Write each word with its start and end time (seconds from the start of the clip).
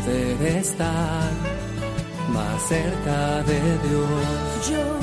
Poder 0.00 0.42
estar 0.56 1.32
más 2.30 2.68
cerca 2.68 3.42
de 3.42 3.60
Dios. 3.88 4.70
Yo, 4.70 5.00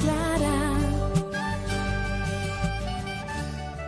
Clara, 0.00 0.76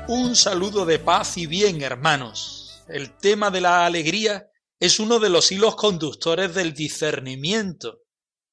Un 0.09 0.35
saludo 0.35 0.85
de 0.85 0.99
paz 0.99 1.37
y 1.37 1.47
bien, 1.47 1.83
hermanos. 1.83 2.83
El 2.89 3.17
tema 3.17 3.51
de 3.51 3.61
la 3.61 3.87
alegría 3.87 4.49
es 4.81 4.99
uno 4.99 5.21
de 5.21 5.31
los 5.31 5.53
hilos 5.53 5.77
conductores 5.77 6.55
del 6.55 6.75
discernimiento. 6.75 8.01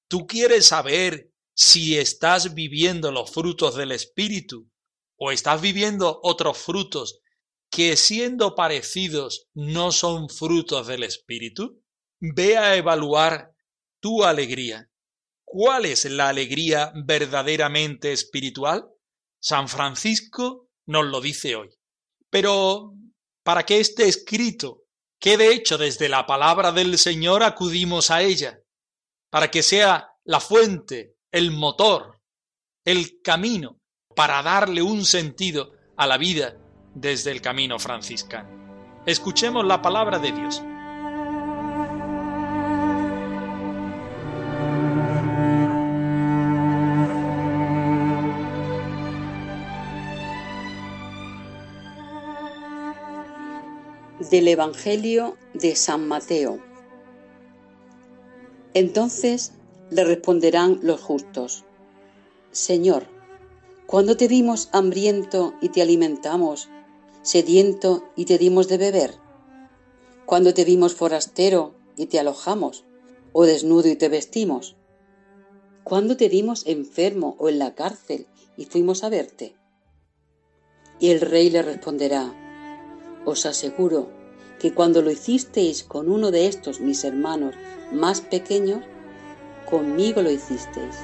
Tú 0.07 0.27
quieres 0.27 0.67
saber 0.67 1.31
si 1.53 1.97
estás 1.97 2.53
viviendo 2.53 3.11
los 3.11 3.31
frutos 3.31 3.75
del 3.75 3.91
Espíritu 3.91 4.69
o 5.17 5.31
estás 5.31 5.59
viviendo 5.61 6.19
otros 6.23 6.57
frutos 6.57 7.21
que 7.69 7.95
siendo 7.95 8.55
parecidos 8.55 9.47
no 9.53 9.91
son 9.91 10.29
frutos 10.29 10.87
del 10.87 11.03
Espíritu. 11.03 11.81
Ve 12.19 12.57
a 12.57 12.75
evaluar 12.75 13.53
tu 13.99 14.23
alegría. 14.23 14.89
¿Cuál 15.45 15.85
es 15.85 16.05
la 16.05 16.29
alegría 16.29 16.91
verdaderamente 17.05 18.11
espiritual? 18.11 18.89
San 19.39 19.69
Francisco 19.69 20.69
nos 20.85 21.05
lo 21.05 21.21
dice 21.21 21.55
hoy. 21.55 21.69
Pero 22.29 22.93
para 23.43 23.65
que 23.65 23.79
esté 23.79 24.07
escrito, 24.07 24.83
que 25.19 25.37
de 25.37 25.53
hecho 25.53 25.77
desde 25.77 26.09
la 26.09 26.25
palabra 26.25 26.71
del 26.71 26.97
Señor 26.97 27.43
acudimos 27.43 28.11
a 28.11 28.21
ella, 28.21 28.61
para 29.29 29.51
que 29.51 29.63
sea 29.63 30.13
la 30.23 30.39
fuente, 30.39 31.15
el 31.31 31.51
motor, 31.51 32.21
el 32.85 33.21
camino, 33.21 33.79
para 34.15 34.41
darle 34.41 34.81
un 34.81 35.05
sentido 35.05 35.73
a 35.97 36.07
la 36.07 36.17
vida 36.17 36.57
desde 36.99 37.31
el 37.31 37.41
camino 37.41 37.79
franciscano. 37.79 38.49
Escuchemos 39.05 39.65
la 39.65 39.81
palabra 39.81 40.19
de 40.19 40.31
Dios. 40.33 40.61
Del 54.29 54.49
Evangelio 54.49 55.37
de 55.53 55.75
San 55.75 56.07
Mateo. 56.07 56.59
Entonces 58.73 59.53
le 59.89 60.03
responderán 60.03 60.79
los 60.83 61.01
justos, 61.01 61.63
Señor, 62.51 63.07
¿cuándo 63.87 64.17
te 64.17 64.27
vimos 64.27 64.69
hambriento 64.73 65.53
y 65.61 65.69
te 65.69 65.81
alimentamos, 65.81 66.69
sediento 67.29 68.09
y 68.15 68.25
te 68.25 68.39
dimos 68.39 68.67
de 68.67 68.79
beber? 68.79 69.13
¿Cuándo 70.25 70.55
te 70.55 70.65
vimos 70.65 70.95
forastero 70.95 71.75
y 71.95 72.07
te 72.07 72.19
alojamos, 72.19 72.85
o 73.33 73.45
desnudo 73.45 73.87
y 73.87 73.95
te 73.95 74.09
vestimos? 74.09 74.77
¿Cuándo 75.83 76.17
te 76.17 76.27
vimos 76.27 76.65
enfermo 76.65 77.35
o 77.37 77.47
en 77.47 77.59
la 77.59 77.75
cárcel 77.75 78.25
y 78.57 78.65
fuimos 78.65 79.03
a 79.03 79.09
verte? 79.09 79.55
Y 80.99 81.11
el 81.11 81.21
rey 81.21 81.51
le 81.51 81.61
responderá, 81.61 82.33
os 83.25 83.45
aseguro 83.45 84.09
que 84.59 84.73
cuando 84.73 85.03
lo 85.03 85.11
hicisteis 85.11 85.83
con 85.83 86.09
uno 86.09 86.31
de 86.31 86.47
estos 86.47 86.79
mis 86.79 87.03
hermanos 87.03 87.53
más 87.91 88.21
pequeños, 88.21 88.83
conmigo 89.69 90.23
lo 90.23 90.31
hicisteis. 90.31 90.95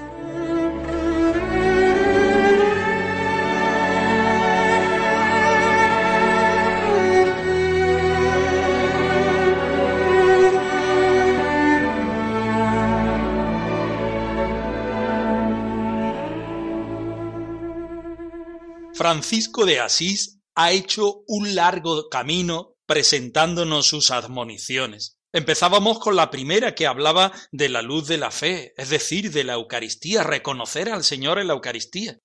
Francisco 19.05 19.67
de 19.67 19.79
Asís 19.79 20.39
ha 20.55 20.71
hecho 20.71 21.21
un 21.27 21.53
largo 21.53 22.09
camino 22.09 22.73
presentándonos 22.87 23.85
sus 23.85 24.09
admoniciones. 24.09 25.19
Empezábamos 25.31 25.99
con 25.99 26.15
la 26.15 26.31
primera 26.31 26.73
que 26.73 26.87
hablaba 26.87 27.31
de 27.51 27.69
la 27.69 27.83
luz 27.83 28.07
de 28.07 28.17
la 28.17 28.31
fe, 28.31 28.73
es 28.77 28.89
decir, 28.89 29.29
de 29.31 29.43
la 29.43 29.53
Eucaristía, 29.53 30.23
reconocer 30.23 30.89
al 30.89 31.03
Señor 31.03 31.37
en 31.37 31.45
la 31.45 31.53
Eucaristía, 31.53 32.17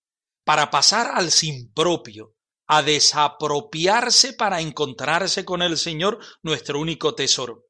para 0.42 0.70
pasar 0.70 1.10
al 1.12 1.30
sin 1.30 1.70
propio, 1.70 2.34
a 2.66 2.80
desapropiarse 2.82 4.32
para 4.32 4.62
encontrarse 4.62 5.44
con 5.44 5.60
el 5.60 5.76
Señor, 5.76 6.19
nuestro 6.42 6.80
único 6.80 7.14
tesoro. 7.14 7.66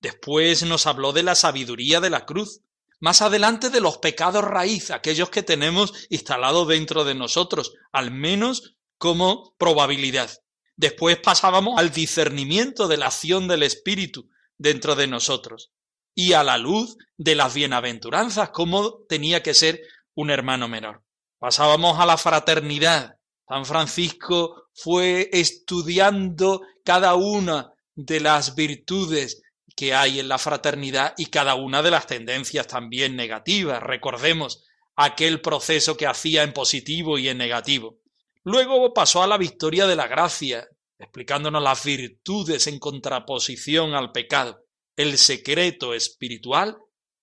Después 0.00 0.62
nos 0.62 0.86
habló 0.86 1.12
de 1.12 1.24
la 1.24 1.34
sabiduría 1.34 2.00
de 2.00 2.10
la 2.10 2.24
cruz, 2.24 2.60
más 3.04 3.20
adelante 3.20 3.68
de 3.68 3.82
los 3.82 3.98
pecados 3.98 4.42
raíz, 4.42 4.90
aquellos 4.90 5.28
que 5.28 5.42
tenemos 5.42 5.92
instalados 6.08 6.66
dentro 6.66 7.04
de 7.04 7.14
nosotros, 7.14 7.74
al 7.92 8.10
menos 8.10 8.76
como 8.96 9.54
probabilidad. 9.58 10.30
Después 10.74 11.18
pasábamos 11.18 11.78
al 11.78 11.92
discernimiento 11.92 12.88
de 12.88 12.96
la 12.96 13.08
acción 13.08 13.46
del 13.46 13.62
Espíritu 13.62 14.30
dentro 14.56 14.94
de 14.94 15.06
nosotros 15.06 15.70
y 16.14 16.32
a 16.32 16.42
la 16.42 16.56
luz 16.56 16.96
de 17.18 17.34
las 17.34 17.52
bienaventuranzas, 17.52 18.48
como 18.48 19.02
tenía 19.06 19.42
que 19.42 19.52
ser 19.52 19.82
un 20.14 20.30
hermano 20.30 20.66
menor. 20.66 21.02
Pasábamos 21.38 22.00
a 22.00 22.06
la 22.06 22.16
fraternidad. 22.16 23.18
San 23.46 23.66
Francisco 23.66 24.68
fue 24.72 25.28
estudiando 25.30 26.62
cada 26.82 27.16
una 27.16 27.70
de 27.94 28.20
las 28.20 28.54
virtudes 28.54 29.42
que 29.76 29.94
hay 29.94 30.20
en 30.20 30.28
la 30.28 30.38
fraternidad 30.38 31.14
y 31.16 31.26
cada 31.26 31.54
una 31.54 31.82
de 31.82 31.90
las 31.90 32.06
tendencias 32.06 32.66
también 32.66 33.16
negativas. 33.16 33.82
Recordemos 33.82 34.64
aquel 34.96 35.40
proceso 35.40 35.96
que 35.96 36.06
hacía 36.06 36.42
en 36.42 36.52
positivo 36.52 37.18
y 37.18 37.28
en 37.28 37.38
negativo. 37.38 37.98
Luego 38.44 38.92
pasó 38.92 39.22
a 39.22 39.26
la 39.26 39.38
victoria 39.38 39.86
de 39.86 39.96
la 39.96 40.06
gracia, 40.06 40.68
explicándonos 40.98 41.62
las 41.62 41.84
virtudes 41.84 42.66
en 42.66 42.78
contraposición 42.78 43.94
al 43.94 44.12
pecado, 44.12 44.64
el 44.96 45.18
secreto 45.18 45.94
espiritual 45.94 46.76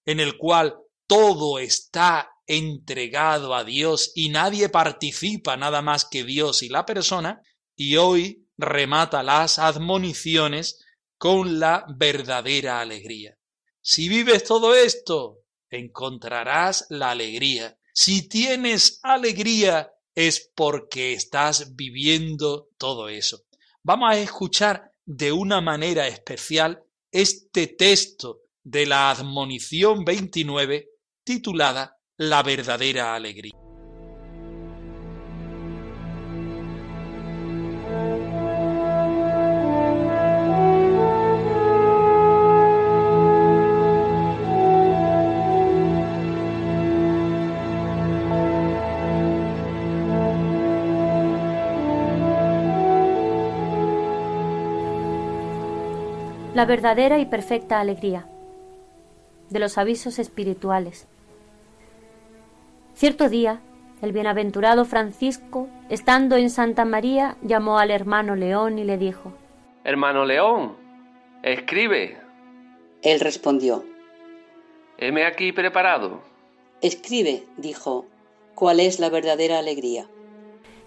en 0.06 0.20
el 0.20 0.38
cual 0.38 0.76
todo 1.08 1.60
está 1.60 2.32
entregado 2.48 3.56
a 3.56 3.64
Dios 3.64 4.12
y 4.16 4.30
nadie 4.30 4.70
participa 4.70 5.56
nada 5.58 5.82
más 5.82 6.06
que 6.06 6.24
Dios 6.24 6.64
y 6.64 6.70
la 6.70 6.86
persona, 6.86 7.42
y 7.76 7.96
hoy 7.98 8.48
remata 8.58 9.24
las 9.24 9.60
admoniciones 9.60 10.80
con 11.22 11.60
la 11.60 11.86
verdadera 11.88 12.82
alegría. 12.82 13.38
Si 13.80 14.10
vives 14.10 14.44
todo 14.44 14.74
esto, 14.74 15.44
encontrarás 15.70 16.88
la 16.90 17.12
alegría. 17.12 17.78
Si 17.94 18.28
tienes 18.28 19.00
alegría, 19.04 19.94
es 20.16 20.52
porque 20.56 21.14
estás 21.14 21.76
viviendo 21.76 22.70
todo 22.76 23.08
eso. 23.08 23.44
Vamos 23.84 24.10
a 24.12 24.18
escuchar 24.18 24.94
de 25.06 25.32
una 25.32 25.62
manera 25.62 26.08
especial 26.08 26.84
este 27.12 27.68
texto 27.68 28.40
de 28.64 28.88
la 28.88 29.12
admonición 29.12 30.04
29 30.04 30.90
titulada 31.24 32.00
La 32.18 32.42
verdadera 32.42 33.14
alegría. 33.14 33.61
La 56.54 56.66
verdadera 56.66 57.18
y 57.20 57.26
perfecta 57.26 57.80
alegría 57.80 58.26
de 59.50 59.60
los 59.60 59.78
avisos 59.78 60.20
espirituales. 60.20 61.08
Cierto 62.94 63.30
día, 63.30 63.62
El 64.02 64.12
bienaventurado 64.12 64.84
Francisco, 64.84 65.70
estando 65.90 66.36
en 66.36 66.50
Santa 66.50 66.84
María, 66.84 67.38
llamó 67.42 67.78
al 67.78 67.92
hermano 67.92 68.36
León 68.36 68.80
y 68.80 68.84
le 68.84 68.98
dijo, 68.98 69.32
Hermano 69.86 70.26
León, 70.26 70.76
escribe. 71.42 72.18
Él 73.02 73.20
respondió, 73.22 73.86
Heme 74.98 75.26
aquí 75.26 75.54
preparado. 75.54 76.22
Escribe, 76.82 77.44
dijo, 77.58 78.08
¿cuál 78.56 78.82
es 78.82 79.00
la 79.00 79.10
verdadera 79.10 79.60
alegría? 79.60 80.06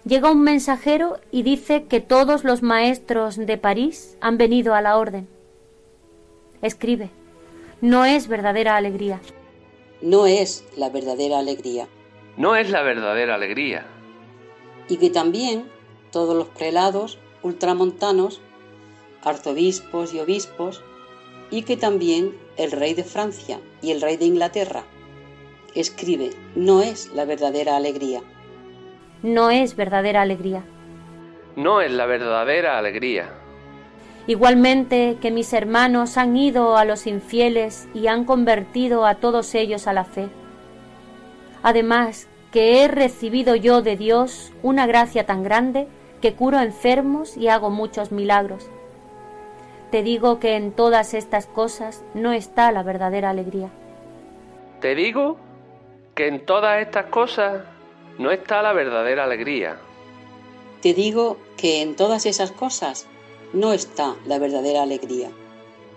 Llega 0.05 0.31
un 0.31 0.43
mensajero 0.43 1.17
y 1.31 1.41
dice 1.41 1.85
que 1.85 2.01
todos 2.01 2.43
los 2.43 2.61
maestros 2.61 3.37
de 3.37 3.57
París 3.57 4.15
han 4.21 4.37
venido 4.37 4.75
a 4.75 4.81
la 4.81 4.97
orden. 4.97 5.27
Escribe, 6.65 7.11
no 7.79 8.05
es 8.05 8.27
verdadera 8.27 8.75
alegría. 8.75 9.21
No 10.01 10.25
es 10.25 10.65
la 10.75 10.89
verdadera 10.89 11.37
alegría. 11.37 11.87
No 12.37 12.55
es 12.55 12.71
la 12.71 12.81
verdadera 12.81 13.35
alegría. 13.35 13.85
Y 14.89 14.97
que 14.97 15.11
también 15.11 15.67
todos 16.11 16.35
los 16.35 16.47
prelados 16.47 17.19
ultramontanos, 17.43 18.41
arzobispos 19.23 20.15
y 20.15 20.19
obispos, 20.19 20.83
y 21.51 21.61
que 21.61 21.77
también 21.77 22.35
el 22.57 22.71
rey 22.71 22.95
de 22.95 23.03
Francia 23.03 23.59
y 23.83 23.91
el 23.91 24.01
rey 24.01 24.17
de 24.17 24.25
Inglaterra, 24.25 24.85
escribe, 25.75 26.31
no 26.55 26.81
es 26.81 27.13
la 27.13 27.25
verdadera 27.25 27.75
alegría. 27.75 28.23
No 29.21 29.51
es 29.51 29.75
verdadera 29.75 30.23
alegría. 30.23 30.63
No 31.55 31.81
es 31.81 31.91
la 31.91 32.07
verdadera 32.07 32.79
alegría. 32.79 33.44
Igualmente 34.27 35.17
que 35.21 35.29
mis 35.29 35.53
hermanos 35.53 36.17
han 36.17 36.35
ido 36.35 36.77
a 36.77 36.85
los 36.85 37.05
infieles 37.05 37.87
y 37.93 38.07
han 38.07 38.25
convertido 38.25 39.05
a 39.05 39.15
todos 39.15 39.53
ellos 39.53 39.87
a 39.87 39.93
la 39.93 40.03
fe. 40.03 40.29
Además, 41.61 42.27
que 42.51 42.83
he 42.83 42.87
recibido 42.87 43.55
yo 43.55 43.81
de 43.81 43.97
Dios 43.97 44.53
una 44.63 44.87
gracia 44.87 45.25
tan 45.25 45.43
grande 45.43 45.87
que 46.21 46.33
curo 46.33 46.59
enfermos 46.59 47.37
y 47.37 47.49
hago 47.49 47.69
muchos 47.69 48.11
milagros. 48.11 48.69
Te 49.91 50.01
digo 50.01 50.39
que 50.39 50.55
en 50.55 50.71
todas 50.71 51.13
estas 51.13 51.45
cosas 51.45 52.03
no 52.13 52.31
está 52.31 52.71
la 52.71 52.81
verdadera 52.81 53.29
alegría. 53.29 53.69
Te 54.81 54.95
digo 54.95 55.37
que 56.15 56.27
en 56.27 56.45
todas 56.45 56.81
estas 56.81 57.05
cosas 57.07 57.61
no 58.17 58.31
está 58.31 58.61
la 58.61 58.73
verdadera 58.73 59.25
alegría. 59.25 59.77
Te 60.81 60.93
digo 60.93 61.37
que 61.57 61.81
en 61.81 61.95
todas 61.95 62.25
esas 62.25 62.51
cosas 62.51 63.07
no 63.55 63.73
está 63.73 64.15
la 64.25 64.37
verdadera 64.37 64.83
alegría. 64.83 65.31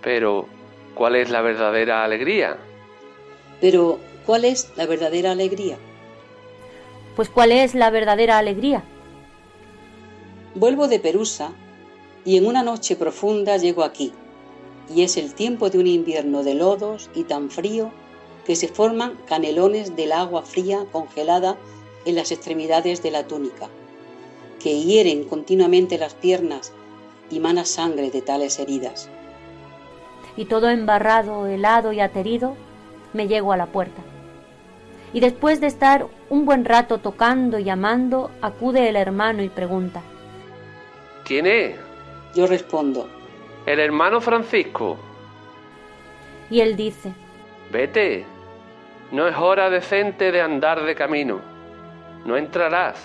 Pero, 0.01 0.47
¿cuál 0.95 1.15
es 1.15 1.29
la 1.29 1.41
verdadera 1.41 2.03
alegría? 2.03 2.57
Pero, 3.59 3.99
¿cuál 4.25 4.45
es 4.45 4.71
la 4.77 4.85
verdadera 4.85 5.31
alegría? 5.31 5.77
Pues, 7.15 7.29
¿cuál 7.29 7.51
es 7.51 7.75
la 7.75 7.89
verdadera 7.89 8.37
alegría? 8.37 8.83
Vuelvo 10.55 10.87
de 10.87 10.99
Perusa 10.99 11.51
y 12.23 12.37
en 12.37 12.47
una 12.47 12.63
noche 12.63 12.95
profunda 12.95 13.57
llego 13.57 13.83
aquí, 13.83 14.13
y 14.93 15.03
es 15.03 15.17
el 15.17 15.33
tiempo 15.33 15.69
de 15.69 15.79
un 15.79 15.87
invierno 15.87 16.43
de 16.43 16.55
lodos 16.55 17.09
y 17.13 17.23
tan 17.25 17.49
frío 17.51 17.91
que 18.45 18.55
se 18.55 18.69
forman 18.69 19.17
canelones 19.27 19.95
del 19.97 20.13
agua 20.13 20.43
fría 20.43 20.85
congelada 20.91 21.57
en 22.05 22.15
las 22.15 22.31
extremidades 22.31 23.03
de 23.03 23.11
la 23.11 23.27
túnica, 23.27 23.67
que 24.59 24.79
hieren 24.79 25.25
continuamente 25.25 25.97
las 25.97 26.13
piernas 26.13 26.73
y 27.29 27.39
mana 27.39 27.65
sangre 27.65 28.11
de 28.11 28.21
tales 28.21 28.59
heridas. 28.59 29.09
Y 30.35 30.45
todo 30.45 30.69
embarrado, 30.69 31.47
helado 31.47 31.91
y 31.91 31.99
aterido, 31.99 32.55
me 33.13 33.27
llego 33.27 33.51
a 33.51 33.57
la 33.57 33.67
puerta. 33.67 34.01
Y 35.13 35.19
después 35.19 35.59
de 35.59 35.67
estar 35.67 36.07
un 36.29 36.45
buen 36.45 36.65
rato 36.65 36.99
tocando 36.99 37.57
y 37.57 37.63
llamando, 37.63 38.31
acude 38.41 38.89
el 38.89 38.95
hermano 38.95 39.41
y 39.41 39.49
pregunta. 39.49 40.01
¿Quién 41.23 41.47
es? 41.47 41.75
Yo 42.35 42.47
respondo. 42.47 43.07
El 43.65 43.79
hermano 43.79 44.21
Francisco. 44.21 44.97
Y 46.49 46.61
él 46.61 46.75
dice. 46.75 47.11
Vete. 47.71 48.25
No 49.11 49.27
es 49.27 49.35
hora 49.35 49.69
decente 49.69 50.31
de 50.31 50.41
andar 50.41 50.83
de 50.83 50.95
camino. 50.95 51.41
No 52.25 52.37
entrarás. 52.37 52.99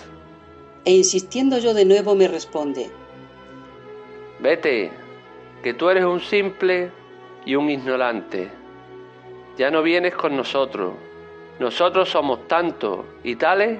E 0.85 0.93
insistiendo 0.93 1.57
yo 1.57 1.73
de 1.73 1.85
nuevo 1.85 2.13
me 2.13 2.27
responde. 2.27 2.91
Vete, 4.39 4.91
que 5.63 5.73
tú 5.73 5.89
eres 5.89 6.03
un 6.03 6.19
simple 6.19 6.91
y 7.45 7.55
un 7.55 7.69
ignorante. 7.69 8.49
Ya 9.57 9.71
no 9.71 9.81
vienes 9.81 10.13
con 10.15 10.35
nosotros. 10.35 10.93
Nosotros 11.59 12.09
somos 12.09 12.47
tantos 12.47 13.05
y 13.23 13.35
tales 13.35 13.79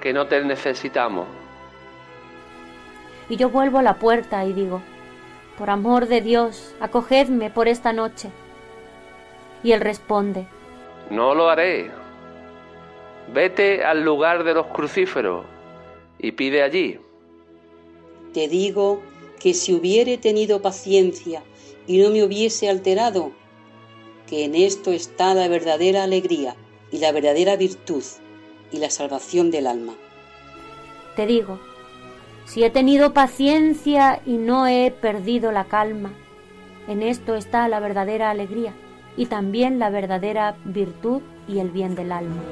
que 0.00 0.12
no 0.12 0.26
te 0.26 0.44
necesitamos. 0.44 1.26
Y 3.28 3.36
yo 3.36 3.48
vuelvo 3.50 3.78
a 3.78 3.82
la 3.82 3.94
puerta 3.94 4.44
y 4.44 4.52
digo, 4.52 4.82
por 5.56 5.70
amor 5.70 6.06
de 6.06 6.20
Dios, 6.20 6.74
acogedme 6.80 7.50
por 7.50 7.68
esta 7.68 7.92
noche. 7.92 8.30
Y 9.62 9.72
él 9.72 9.80
responde, 9.80 10.46
No 11.10 11.34
lo 11.34 11.48
haré. 11.48 11.90
Vete 13.32 13.84
al 13.84 14.04
lugar 14.04 14.44
de 14.44 14.54
los 14.54 14.66
crucíferos 14.66 15.44
y 16.18 16.32
pide 16.32 16.62
allí. 16.62 17.00
Te 18.32 18.48
digo 18.48 19.02
que 19.38 19.54
si 19.54 19.74
hubiere 19.74 20.18
tenido 20.18 20.62
paciencia 20.62 21.42
y 21.86 21.98
no 21.98 22.10
me 22.10 22.22
hubiese 22.22 22.68
alterado, 22.68 23.32
que 24.28 24.44
en 24.44 24.54
esto 24.54 24.92
está 24.92 25.34
la 25.34 25.48
verdadera 25.48 26.04
alegría 26.04 26.56
y 26.92 26.98
la 26.98 27.12
verdadera 27.12 27.56
virtud 27.56 28.02
y 28.70 28.78
la 28.78 28.90
salvación 28.90 29.50
del 29.50 29.66
alma. 29.66 29.94
Te 31.16 31.26
digo, 31.26 31.58
si 32.44 32.62
he 32.62 32.70
tenido 32.70 33.12
paciencia 33.12 34.20
y 34.24 34.36
no 34.36 34.66
he 34.66 34.90
perdido 34.90 35.52
la 35.52 35.64
calma, 35.64 36.12
en 36.86 37.02
esto 37.02 37.34
está 37.34 37.68
la 37.68 37.80
verdadera 37.80 38.30
alegría 38.30 38.74
y 39.16 39.26
también 39.26 39.78
la 39.78 39.90
verdadera 39.90 40.56
virtud 40.64 41.22
y 41.48 41.58
el 41.58 41.70
bien 41.70 41.94
del 41.94 42.12
alma. 42.12 42.42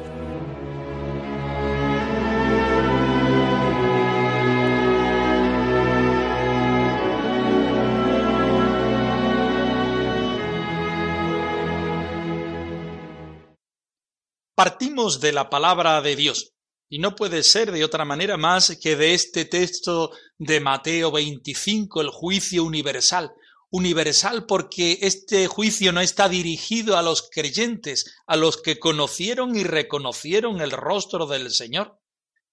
Partimos 14.57 15.21
de 15.21 15.33
la 15.33 15.51
palabra 15.51 16.01
de 16.01 16.17
Dios, 16.17 16.55
y 16.89 16.99
no 16.99 17.15
puede 17.15 17.43
ser 17.43 17.73
de 17.73 17.85
otra 17.85 18.07
manera 18.07 18.39
más 18.39 18.79
que 18.81 18.97
de 18.97 19.13
este 19.13 19.45
texto 19.45 20.13
de 20.39 20.61
Mateo 20.61 21.13
25, 21.13 22.01
el 22.01 22.09
juicio 22.09 22.65
universal. 22.65 23.35
Universal 23.69 24.47
porque 24.47 25.01
este 25.03 25.47
juicio 25.47 25.93
no 25.93 26.01
está 26.01 26.31
dirigido 26.31 26.97
a 26.97 27.03
los 27.03 27.29
creyentes, 27.31 28.17
a 28.27 28.37
los 28.37 28.57
que 28.57 28.79
conocieron 28.79 29.57
y 29.57 29.63
reconocieron 29.63 30.63
el 30.63 30.71
rostro 30.71 31.27
del 31.27 31.51
Señor, 31.51 32.01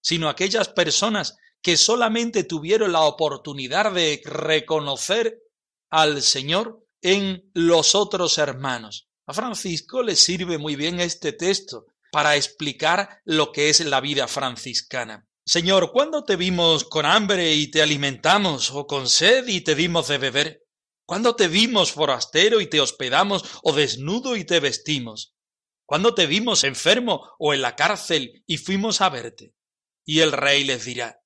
sino 0.01 0.27
a 0.27 0.31
aquellas 0.31 0.67
personas 0.67 1.37
que 1.61 1.77
solamente 1.77 2.43
tuvieron 2.43 2.91
la 2.91 3.03
oportunidad 3.03 3.93
de 3.93 4.21
reconocer 4.25 5.41
al 5.89 6.21
Señor 6.21 6.85
en 7.01 7.49
los 7.53 7.95
otros 7.95 8.39
hermanos. 8.39 9.07
A 9.25 9.33
Francisco 9.33 10.03
le 10.03 10.17
sirve 10.17 10.57
muy 10.57 10.75
bien 10.75 10.99
este 10.99 11.31
texto 11.31 11.85
para 12.13 12.35
explicar 12.35 13.21
lo 13.25 13.51
que 13.51 13.69
es 13.69 13.79
la 13.79 13.99
vida 13.99 14.27
franciscana. 14.27 15.27
Señor, 15.47 15.91
¿cuándo 15.91 16.23
te 16.23 16.35
vimos 16.35 16.83
con 16.83 17.07
hambre 17.07 17.55
y 17.55 17.71
te 17.71 17.81
alimentamos, 17.81 18.69
o 18.69 18.85
con 18.85 19.09
sed 19.09 19.47
y 19.47 19.61
te 19.61 19.73
dimos 19.73 20.09
de 20.09 20.19
beber? 20.19 20.63
¿Cuándo 21.07 21.35
te 21.35 21.47
vimos 21.47 21.91
forastero 21.91 22.61
y 22.61 22.67
te 22.67 22.79
hospedamos, 22.79 23.43
o 23.63 23.73
desnudo 23.73 24.35
y 24.35 24.45
te 24.45 24.59
vestimos? 24.59 25.33
¿Cuándo 25.87 26.13
te 26.13 26.27
vimos 26.27 26.63
enfermo 26.63 27.31
o 27.39 27.51
en 27.55 27.63
la 27.63 27.75
cárcel 27.75 28.43
y 28.45 28.57
fuimos 28.57 29.01
a 29.01 29.09
verte? 29.09 29.55
Y 30.05 30.19
el 30.19 30.33
rey 30.33 30.65
les 30.65 30.85
dirá, 30.85 31.19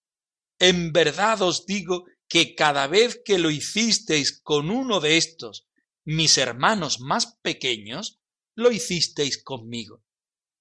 en 0.58 0.94
verdad 0.94 1.42
os 1.42 1.66
digo 1.66 2.06
que 2.30 2.56
cada 2.56 2.88
vez 2.88 3.22
que 3.26 3.40
lo 3.40 3.52
hicisteis 3.52 4.40
con 4.42 4.72
uno 4.72 5.02
de 5.02 5.18
estos, 5.18 5.68
mis 6.06 6.38
hermanos 6.38 7.02
más 7.02 7.38
pequeños, 7.42 8.22
lo 8.56 8.72
hicisteis 8.72 9.44
conmigo 9.44 10.02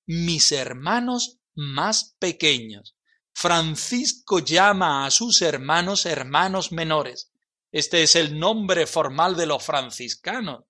mis 0.06 0.52
hermanos 0.52 1.38
más 1.54 2.16
pequeños. 2.18 2.96
Francisco 3.34 4.38
llama 4.38 5.04
a 5.04 5.10
sus 5.10 5.42
hermanos 5.42 6.06
hermanos 6.06 6.72
menores. 6.72 7.32
Este 7.70 8.02
es 8.02 8.16
el 8.16 8.38
nombre 8.38 8.86
formal 8.86 9.36
de 9.36 9.46
los 9.46 9.62
franciscanos. 9.62 10.64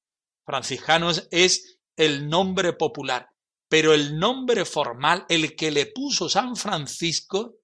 Franciscanos 0.44 1.28
es 1.30 1.78
el 1.96 2.28
nombre 2.28 2.72
popular, 2.72 3.28
pero 3.68 3.94
el 3.94 4.18
nombre 4.18 4.64
formal, 4.64 5.24
el 5.28 5.54
que 5.54 5.70
le 5.70 5.86
puso 5.86 6.28
San 6.28 6.56
Francisco, 6.56 7.56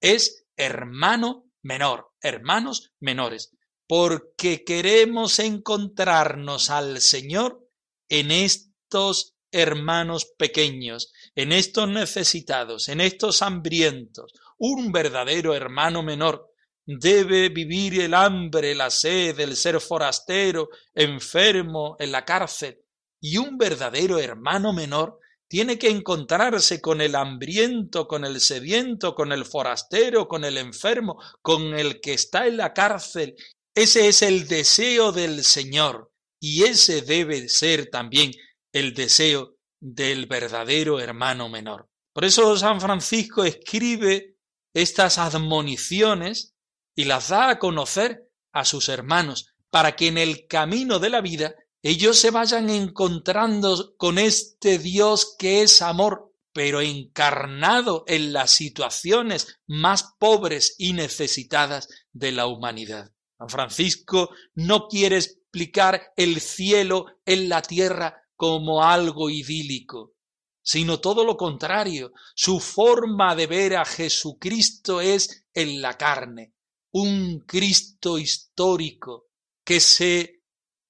es 0.00 0.46
hermano 0.56 1.50
menor, 1.62 2.12
hermanos 2.20 2.92
menores, 3.00 3.56
porque 3.86 4.64
queremos 4.64 5.38
encontrarnos 5.38 6.70
al 6.70 7.00
Señor 7.00 7.66
en 8.08 8.30
estos 8.30 9.36
hermanos 9.52 10.32
pequeños, 10.36 11.12
en 11.34 11.52
estos 11.52 11.88
necesitados, 11.88 12.88
en 12.88 13.00
estos 13.00 13.42
hambrientos, 13.42 14.32
un 14.58 14.92
verdadero 14.92 15.54
hermano 15.54 16.02
menor, 16.02 16.50
debe 16.86 17.48
vivir 17.48 18.00
el 18.00 18.14
hambre, 18.14 18.74
la 18.74 18.90
sed, 18.90 19.38
el 19.40 19.56
ser 19.56 19.80
forastero, 19.80 20.68
enfermo, 20.94 21.96
en 21.98 22.12
la 22.12 22.24
cárcel, 22.24 22.78
y 23.20 23.36
un 23.36 23.58
verdadero 23.58 24.18
hermano 24.18 24.72
menor 24.72 25.18
tiene 25.50 25.78
que 25.78 25.88
encontrarse 25.88 26.80
con 26.80 27.00
el 27.00 27.16
hambriento, 27.16 28.06
con 28.06 28.24
el 28.24 28.40
sediento, 28.40 29.14
con 29.14 29.32
el 29.32 29.44
forastero, 29.44 30.28
con 30.28 30.44
el 30.44 30.56
enfermo, 30.56 31.20
con 31.42 31.74
el 31.74 32.00
que 32.00 32.12
está 32.12 32.46
en 32.46 32.56
la 32.56 32.72
cárcel. 32.72 33.34
Ese 33.74 34.06
es 34.06 34.22
el 34.22 34.46
deseo 34.46 35.10
del 35.10 35.42
Señor 35.42 36.12
y 36.38 36.62
ese 36.62 37.02
debe 37.02 37.48
ser 37.48 37.90
también 37.90 38.32
el 38.72 38.94
deseo 38.94 39.56
del 39.80 40.26
verdadero 40.26 41.00
hermano 41.00 41.48
menor. 41.48 41.88
Por 42.12 42.24
eso 42.24 42.56
San 42.56 42.80
Francisco 42.80 43.44
escribe 43.44 44.36
estas 44.74 45.18
admoniciones 45.18 46.54
y 46.94 47.04
las 47.04 47.28
da 47.28 47.50
a 47.50 47.58
conocer 47.58 48.28
a 48.52 48.64
sus 48.64 48.88
hermanos, 48.88 49.54
para 49.70 49.94
que 49.94 50.08
en 50.08 50.18
el 50.18 50.46
camino 50.46 50.98
de 50.98 51.10
la 51.10 51.20
vida 51.20 51.54
ellos 51.82 52.18
se 52.18 52.30
vayan 52.30 52.68
encontrando 52.68 53.94
con 53.96 54.18
este 54.18 54.78
Dios 54.78 55.36
que 55.38 55.62
es 55.62 55.80
amor, 55.80 56.32
pero 56.52 56.80
encarnado 56.80 58.04
en 58.06 58.32
las 58.32 58.50
situaciones 58.50 59.60
más 59.66 60.14
pobres 60.18 60.74
y 60.78 60.92
necesitadas 60.92 61.88
de 62.12 62.32
la 62.32 62.46
humanidad. 62.46 63.12
San 63.38 63.48
Francisco 63.48 64.30
no 64.54 64.88
quiere 64.88 65.16
explicar 65.16 66.12
el 66.16 66.40
cielo 66.40 67.06
en 67.24 67.48
la 67.48 67.62
tierra 67.62 68.19
como 68.40 68.82
algo 68.82 69.28
idílico, 69.28 70.14
sino 70.62 70.98
todo 70.98 71.26
lo 71.26 71.36
contrario. 71.36 72.14
Su 72.34 72.58
forma 72.58 73.36
de 73.36 73.46
ver 73.46 73.76
a 73.76 73.84
Jesucristo 73.84 75.02
es 75.02 75.44
en 75.52 75.82
la 75.82 75.98
carne, 75.98 76.54
un 76.92 77.40
Cristo 77.40 78.16
histórico 78.16 79.26
que 79.62 79.78
se 79.78 80.40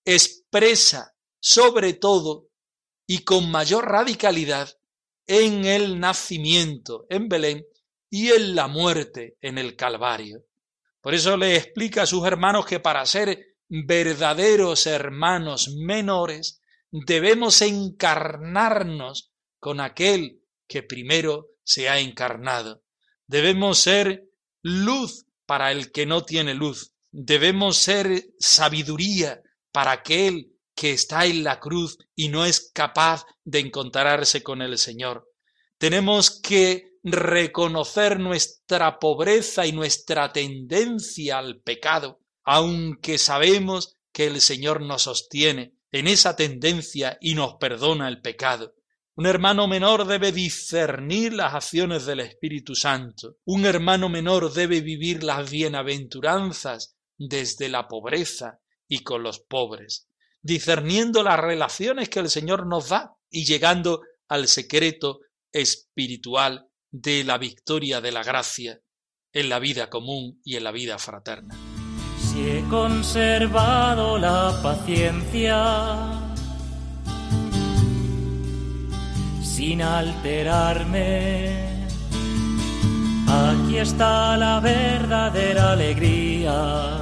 expresa 0.04 1.12
sobre 1.40 1.94
todo 1.94 2.50
y 3.04 3.24
con 3.24 3.50
mayor 3.50 3.90
radicalidad 3.90 4.70
en 5.26 5.64
el 5.64 5.98
nacimiento 5.98 7.04
en 7.10 7.28
Belén 7.28 7.66
y 8.08 8.28
en 8.28 8.54
la 8.54 8.68
muerte 8.68 9.38
en 9.40 9.58
el 9.58 9.74
Calvario. 9.74 10.44
Por 11.00 11.14
eso 11.14 11.36
le 11.36 11.56
explica 11.56 12.02
a 12.02 12.06
sus 12.06 12.24
hermanos 12.24 12.64
que 12.64 12.78
para 12.78 13.04
ser 13.06 13.56
verdaderos 13.68 14.86
hermanos 14.86 15.74
menores 15.76 16.60
debemos 16.90 17.62
encarnarnos 17.62 19.30
con 19.58 19.80
aquel 19.80 20.40
que 20.66 20.82
primero 20.82 21.48
se 21.62 21.88
ha 21.88 22.00
encarnado. 22.00 22.82
Debemos 23.26 23.78
ser 23.78 24.24
luz 24.62 25.26
para 25.46 25.72
el 25.72 25.92
que 25.92 26.06
no 26.06 26.24
tiene 26.24 26.54
luz. 26.54 26.92
Debemos 27.12 27.76
ser 27.76 28.26
sabiduría 28.38 29.42
para 29.72 29.92
aquel 29.92 30.52
que 30.74 30.92
está 30.92 31.26
en 31.26 31.44
la 31.44 31.60
cruz 31.60 31.98
y 32.14 32.28
no 32.28 32.44
es 32.44 32.70
capaz 32.72 33.24
de 33.44 33.60
encontrarse 33.60 34.42
con 34.42 34.62
el 34.62 34.78
Señor. 34.78 35.28
Tenemos 35.78 36.40
que 36.40 36.92
reconocer 37.02 38.18
nuestra 38.18 38.98
pobreza 38.98 39.66
y 39.66 39.72
nuestra 39.72 40.32
tendencia 40.32 41.38
al 41.38 41.60
pecado, 41.60 42.20
aunque 42.44 43.18
sabemos 43.18 43.96
que 44.12 44.26
el 44.26 44.40
Señor 44.40 44.82
nos 44.82 45.02
sostiene 45.02 45.74
en 45.92 46.06
esa 46.06 46.36
tendencia 46.36 47.18
y 47.20 47.34
nos 47.34 47.54
perdona 47.54 48.08
el 48.08 48.20
pecado. 48.20 48.74
Un 49.16 49.26
hermano 49.26 49.66
menor 49.68 50.06
debe 50.06 50.32
discernir 50.32 51.34
las 51.34 51.54
acciones 51.54 52.06
del 52.06 52.20
Espíritu 52.20 52.74
Santo. 52.74 53.36
Un 53.44 53.66
hermano 53.66 54.08
menor 54.08 54.52
debe 54.52 54.80
vivir 54.80 55.22
las 55.22 55.50
bienaventuranzas 55.50 56.96
desde 57.18 57.68
la 57.68 57.86
pobreza 57.86 58.60
y 58.88 59.00
con 59.00 59.22
los 59.22 59.40
pobres, 59.40 60.08
discerniendo 60.40 61.22
las 61.22 61.38
relaciones 61.38 62.08
que 62.08 62.20
el 62.20 62.30
Señor 62.30 62.66
nos 62.66 62.88
da 62.88 63.14
y 63.28 63.44
llegando 63.44 64.02
al 64.28 64.48
secreto 64.48 65.20
espiritual 65.52 66.68
de 66.90 67.24
la 67.24 67.36
victoria 67.36 68.00
de 68.00 68.12
la 68.12 68.22
gracia 68.22 68.80
en 69.32 69.48
la 69.48 69.58
vida 69.58 69.90
común 69.90 70.40
y 70.44 70.56
en 70.56 70.64
la 70.64 70.72
vida 70.72 70.98
fraterna. 70.98 71.69
Si 72.30 72.48
he 72.48 72.62
conservado 72.68 74.16
la 74.16 74.52
paciencia, 74.62 75.58
sin 79.42 79.82
alterarme. 79.82 81.86
Aquí 83.26 83.78
está 83.78 84.36
la 84.36 84.60
verdadera 84.60 85.72
alegría 85.72 86.98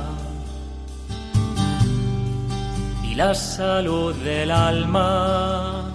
y 3.04 3.14
la 3.14 3.34
salud 3.34 4.14
del 4.14 4.50
alma, 4.50 5.92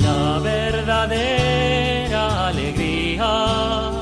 la 0.00 0.40
verdadera 0.40 2.48
alegría, 2.48 3.92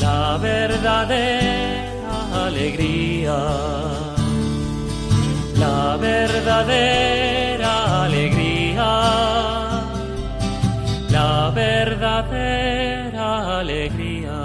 la 0.00 0.38
verdadera 0.38 1.61
alegría, 2.52 3.38
la 5.56 5.96
verdadera 5.96 8.04
alegría 8.04 9.32
la 11.12 11.52
verdadera 11.54 13.60
alegría. 13.60 14.40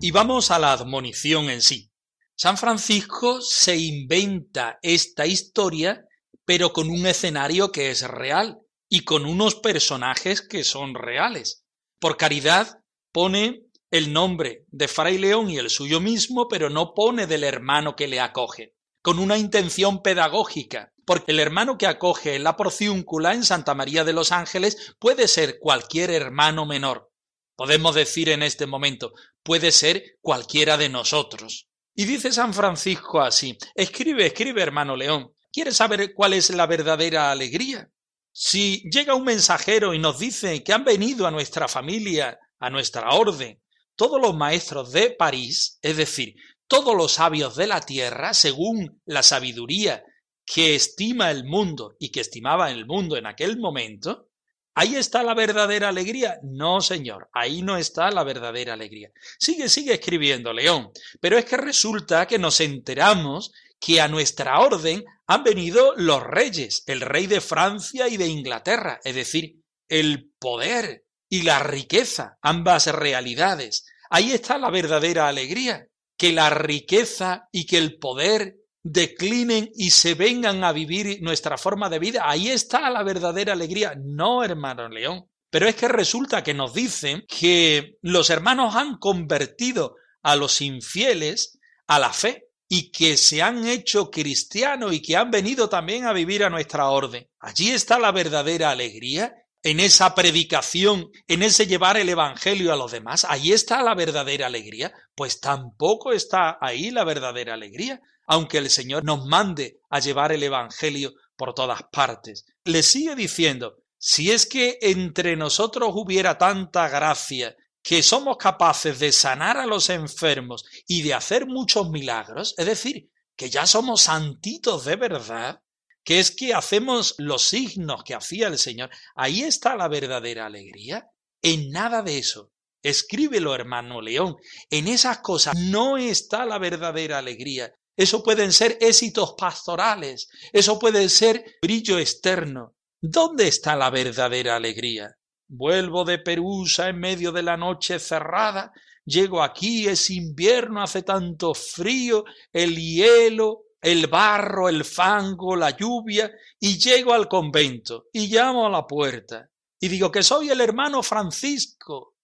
Y 0.00 0.10
vamos 0.10 0.50
a 0.50 0.58
la 0.58 0.72
admonición 0.72 1.50
en 1.50 1.60
sí. 1.60 1.92
San 2.34 2.56
Francisco 2.56 3.42
se 3.42 3.76
inventa 3.76 4.78
esta 4.80 5.26
historia, 5.26 6.06
pero 6.46 6.72
con 6.72 6.88
un 6.88 7.06
escenario 7.06 7.72
que 7.72 7.90
es 7.90 8.08
real 8.08 8.58
y 8.88 9.04
con 9.04 9.26
unos 9.26 9.56
personajes 9.56 10.40
que 10.40 10.64
son 10.64 10.94
reales. 10.94 11.66
Por 12.00 12.16
caridad 12.16 12.80
pone 13.12 13.64
el 13.90 14.12
nombre 14.12 14.66
de 14.70 14.88
Fray 14.88 15.18
León 15.18 15.50
y 15.50 15.58
el 15.58 15.70
suyo 15.70 16.00
mismo, 16.00 16.48
pero 16.48 16.68
no 16.68 16.94
pone 16.94 17.26
del 17.26 17.44
hermano 17.44 17.96
que 17.96 18.08
le 18.08 18.20
acoge, 18.20 18.74
con 19.02 19.18
una 19.18 19.38
intención 19.38 20.02
pedagógica, 20.02 20.92
porque 21.06 21.32
el 21.32 21.40
hermano 21.40 21.78
que 21.78 21.86
acoge 21.86 22.38
la 22.38 22.56
porciúncula 22.56 23.32
en 23.32 23.44
Santa 23.44 23.74
María 23.74 24.04
de 24.04 24.12
los 24.12 24.30
Ángeles 24.30 24.94
puede 24.98 25.26
ser 25.26 25.58
cualquier 25.58 26.10
hermano 26.10 26.66
menor. 26.66 27.10
Podemos 27.56 27.94
decir 27.94 28.28
en 28.28 28.42
este 28.42 28.66
momento, 28.66 29.14
puede 29.42 29.72
ser 29.72 30.18
cualquiera 30.20 30.76
de 30.76 30.90
nosotros. 30.90 31.68
Y 31.94 32.04
dice 32.04 32.30
San 32.30 32.52
Francisco 32.52 33.20
así, 33.20 33.56
escribe, 33.74 34.26
escribe, 34.26 34.62
hermano 34.62 34.94
León, 34.94 35.32
¿quieres 35.50 35.76
saber 35.76 36.12
cuál 36.14 36.34
es 36.34 36.50
la 36.50 36.66
verdadera 36.66 37.30
alegría? 37.30 37.90
Si 38.30 38.82
llega 38.90 39.14
un 39.14 39.24
mensajero 39.24 39.94
y 39.94 39.98
nos 39.98 40.18
dice 40.18 40.62
que 40.62 40.72
han 40.72 40.84
venido 40.84 41.26
a 41.26 41.30
nuestra 41.30 41.66
familia, 41.66 42.38
a 42.60 42.70
nuestra 42.70 43.08
orden, 43.10 43.60
todos 43.98 44.22
los 44.22 44.36
maestros 44.36 44.92
de 44.92 45.10
París, 45.10 45.80
es 45.82 45.96
decir, 45.96 46.36
todos 46.68 46.94
los 46.94 47.14
sabios 47.14 47.56
de 47.56 47.66
la 47.66 47.80
tierra, 47.80 48.32
según 48.32 49.02
la 49.04 49.24
sabiduría 49.24 50.04
que 50.46 50.76
estima 50.76 51.32
el 51.32 51.44
mundo 51.44 51.96
y 51.98 52.10
que 52.10 52.20
estimaba 52.20 52.70
el 52.70 52.86
mundo 52.86 53.16
en 53.16 53.26
aquel 53.26 53.58
momento, 53.58 54.28
¿ahí 54.76 54.94
está 54.94 55.24
la 55.24 55.34
verdadera 55.34 55.88
alegría? 55.88 56.38
No, 56.44 56.80
señor, 56.80 57.28
ahí 57.32 57.62
no 57.62 57.76
está 57.76 58.08
la 58.12 58.22
verdadera 58.22 58.74
alegría. 58.74 59.10
Sigue, 59.36 59.68
sigue 59.68 59.94
escribiendo, 59.94 60.52
León, 60.52 60.92
pero 61.20 61.36
es 61.36 61.44
que 61.44 61.56
resulta 61.56 62.28
que 62.28 62.38
nos 62.38 62.60
enteramos 62.60 63.50
que 63.80 64.00
a 64.00 64.06
nuestra 64.06 64.60
orden 64.60 65.04
han 65.26 65.42
venido 65.42 65.94
los 65.96 66.22
reyes, 66.22 66.84
el 66.86 67.00
rey 67.00 67.26
de 67.26 67.40
Francia 67.40 68.06
y 68.06 68.16
de 68.16 68.28
Inglaterra, 68.28 69.00
es 69.02 69.16
decir, 69.16 69.56
el 69.88 70.30
poder 70.38 71.07
y 71.28 71.42
la 71.42 71.58
riqueza, 71.60 72.38
ambas 72.42 72.86
realidades. 72.86 73.86
Ahí 74.10 74.32
está 74.32 74.58
la 74.58 74.70
verdadera 74.70 75.28
alegría, 75.28 75.86
que 76.16 76.32
la 76.32 76.50
riqueza 76.50 77.48
y 77.52 77.66
que 77.66 77.78
el 77.78 77.98
poder 77.98 78.56
declinen 78.82 79.70
y 79.74 79.90
se 79.90 80.14
vengan 80.14 80.64
a 80.64 80.72
vivir 80.72 81.20
nuestra 81.22 81.58
forma 81.58 81.88
de 81.88 81.98
vida. 81.98 82.22
Ahí 82.24 82.48
está 82.48 82.88
la 82.90 83.02
verdadera 83.02 83.52
alegría. 83.52 83.94
No, 84.02 84.42
hermano 84.42 84.88
León. 84.88 85.26
Pero 85.50 85.66
es 85.66 85.74
que 85.76 85.88
resulta 85.88 86.42
que 86.42 86.54
nos 86.54 86.74
dicen 86.74 87.24
que 87.26 87.96
los 88.02 88.30
hermanos 88.30 88.74
han 88.76 88.98
convertido 88.98 89.96
a 90.22 90.36
los 90.36 90.60
infieles 90.60 91.58
a 91.86 91.98
la 91.98 92.12
fe 92.12 92.48
y 92.68 92.90
que 92.90 93.16
se 93.16 93.40
han 93.40 93.66
hecho 93.66 94.10
cristianos 94.10 94.92
y 94.92 95.00
que 95.00 95.16
han 95.16 95.30
venido 95.30 95.68
también 95.68 96.04
a 96.04 96.12
vivir 96.12 96.44
a 96.44 96.50
nuestra 96.50 96.90
orden. 96.90 97.26
Allí 97.40 97.70
está 97.70 97.98
la 97.98 98.12
verdadera 98.12 98.70
alegría, 98.70 99.34
en 99.62 99.80
esa 99.80 100.14
predicación, 100.14 101.10
en 101.26 101.42
ese 101.42 101.66
llevar 101.66 101.96
el 101.96 102.08
Evangelio 102.08 102.72
a 102.72 102.76
los 102.76 102.92
demás. 102.92 103.26
Ahí 103.28 103.52
está 103.52 103.82
la 103.82 103.94
verdadera 103.94 104.46
alegría. 104.46 104.92
Pues 105.14 105.40
tampoco 105.40 106.12
está 106.12 106.58
ahí 106.60 106.90
la 106.90 107.04
verdadera 107.04 107.54
alegría. 107.54 108.00
aunque 108.30 108.58
el 108.58 108.68
Señor 108.68 109.04
nos 109.04 109.24
mande 109.24 109.80
a 109.88 110.00
llevar 110.00 110.32
el 110.32 110.42
Evangelio 110.42 111.14
por 111.34 111.54
todas 111.54 111.80
partes. 111.90 112.44
Le 112.64 112.82
sigue 112.82 113.16
diciendo, 113.16 113.78
si 113.96 114.30
es 114.30 114.44
que 114.44 114.78
entre 114.82 115.34
nosotros 115.34 115.92
hubiera 115.94 116.36
tanta 116.36 116.90
gracia 116.90 117.56
que 117.82 118.02
somos 118.02 118.36
capaces 118.36 118.98
de 118.98 119.12
sanar 119.12 119.56
a 119.56 119.64
los 119.64 119.88
enfermos 119.88 120.66
y 120.86 121.00
de 121.00 121.14
hacer 121.14 121.46
muchos 121.46 121.88
milagros, 121.88 122.54
es 122.58 122.66
decir, 122.66 123.08
que 123.34 123.48
ya 123.48 123.66
somos 123.66 124.02
santitos 124.02 124.84
de 124.84 124.96
verdad, 124.96 125.62
que 126.04 126.20
es 126.20 126.30
que 126.30 126.54
hacemos 126.54 127.14
los 127.18 127.42
signos 127.48 128.02
que 128.04 128.14
hacía 128.14 128.48
el 128.48 128.58
Señor, 128.58 128.90
ahí 129.14 129.42
está 129.42 129.76
la 129.76 129.88
verdadera 129.88 130.46
alegría. 130.46 131.10
En 131.42 131.70
nada 131.70 132.02
de 132.02 132.18
eso. 132.18 132.52
Escríbelo, 132.82 133.54
hermano 133.54 134.00
León. 134.00 134.36
En 134.70 134.88
esas 134.88 135.18
cosas 135.18 135.56
no 135.56 135.98
está 135.98 136.44
la 136.44 136.58
verdadera 136.58 137.18
alegría. 137.18 137.74
Eso 137.96 138.22
pueden 138.22 138.52
ser 138.52 138.78
éxitos 138.80 139.34
pastorales, 139.36 140.28
eso 140.52 140.78
puede 140.78 141.08
ser 141.08 141.44
brillo 141.60 141.98
externo. 141.98 142.76
¿Dónde 143.00 143.48
está 143.48 143.74
la 143.74 143.90
verdadera 143.90 144.54
alegría? 144.54 145.16
Vuelvo 145.48 146.04
de 146.04 146.18
Perusa 146.20 146.88
en 146.88 147.00
medio 147.00 147.32
de 147.32 147.42
la 147.42 147.56
noche 147.56 147.98
cerrada, 147.98 148.70
llego 149.04 149.42
aquí, 149.42 149.88
es 149.88 150.10
invierno, 150.10 150.80
hace 150.80 151.02
tanto 151.02 151.54
frío, 151.54 152.24
el 152.52 152.76
hielo, 152.76 153.62
el 153.80 154.06
barro, 154.06 154.68
el 154.68 154.84
fango, 154.84 155.56
la 155.56 155.70
lluvia, 155.70 156.30
y 156.58 156.78
llego 156.78 157.12
al 157.12 157.28
convento 157.28 158.06
y 158.12 158.28
llamo 158.28 158.66
a 158.66 158.70
la 158.70 158.86
puerta 158.86 159.48
y 159.80 159.88
digo 159.88 160.10
que 160.10 160.22
soy 160.22 160.50
el 160.50 160.60
hermano 160.60 161.02
Francisco. 161.02 162.16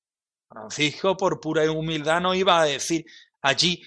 Francisco, 0.49 1.17
por 1.17 1.41
pura 1.41 1.71
humildad, 1.71 2.21
no 2.21 2.35
iba 2.35 2.61
a 2.61 2.65
decir 2.65 3.05
allí 3.43 3.83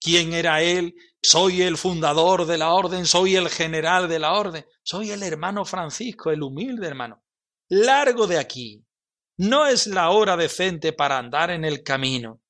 quién 0.00 0.32
era 0.32 0.62
él, 0.62 0.94
soy 1.22 1.62
el 1.62 1.76
fundador 1.76 2.46
de 2.46 2.58
la 2.58 2.72
orden, 2.72 3.06
soy 3.06 3.36
el 3.36 3.48
general 3.48 4.08
de 4.08 4.18
la 4.18 4.34
orden, 4.34 4.64
soy 4.82 5.10
el 5.10 5.22
hermano 5.22 5.64
Francisco, 5.64 6.30
el 6.30 6.42
humilde 6.42 6.86
hermano. 6.86 7.22
Largo 7.68 8.26
de 8.26 8.38
aquí. 8.38 8.84
No 9.36 9.66
es 9.66 9.86
la 9.86 10.10
hora 10.10 10.36
decente 10.36 10.92
para 10.92 11.18
andar 11.18 11.50
en 11.50 11.64
el 11.64 11.82
camino. 11.84 12.40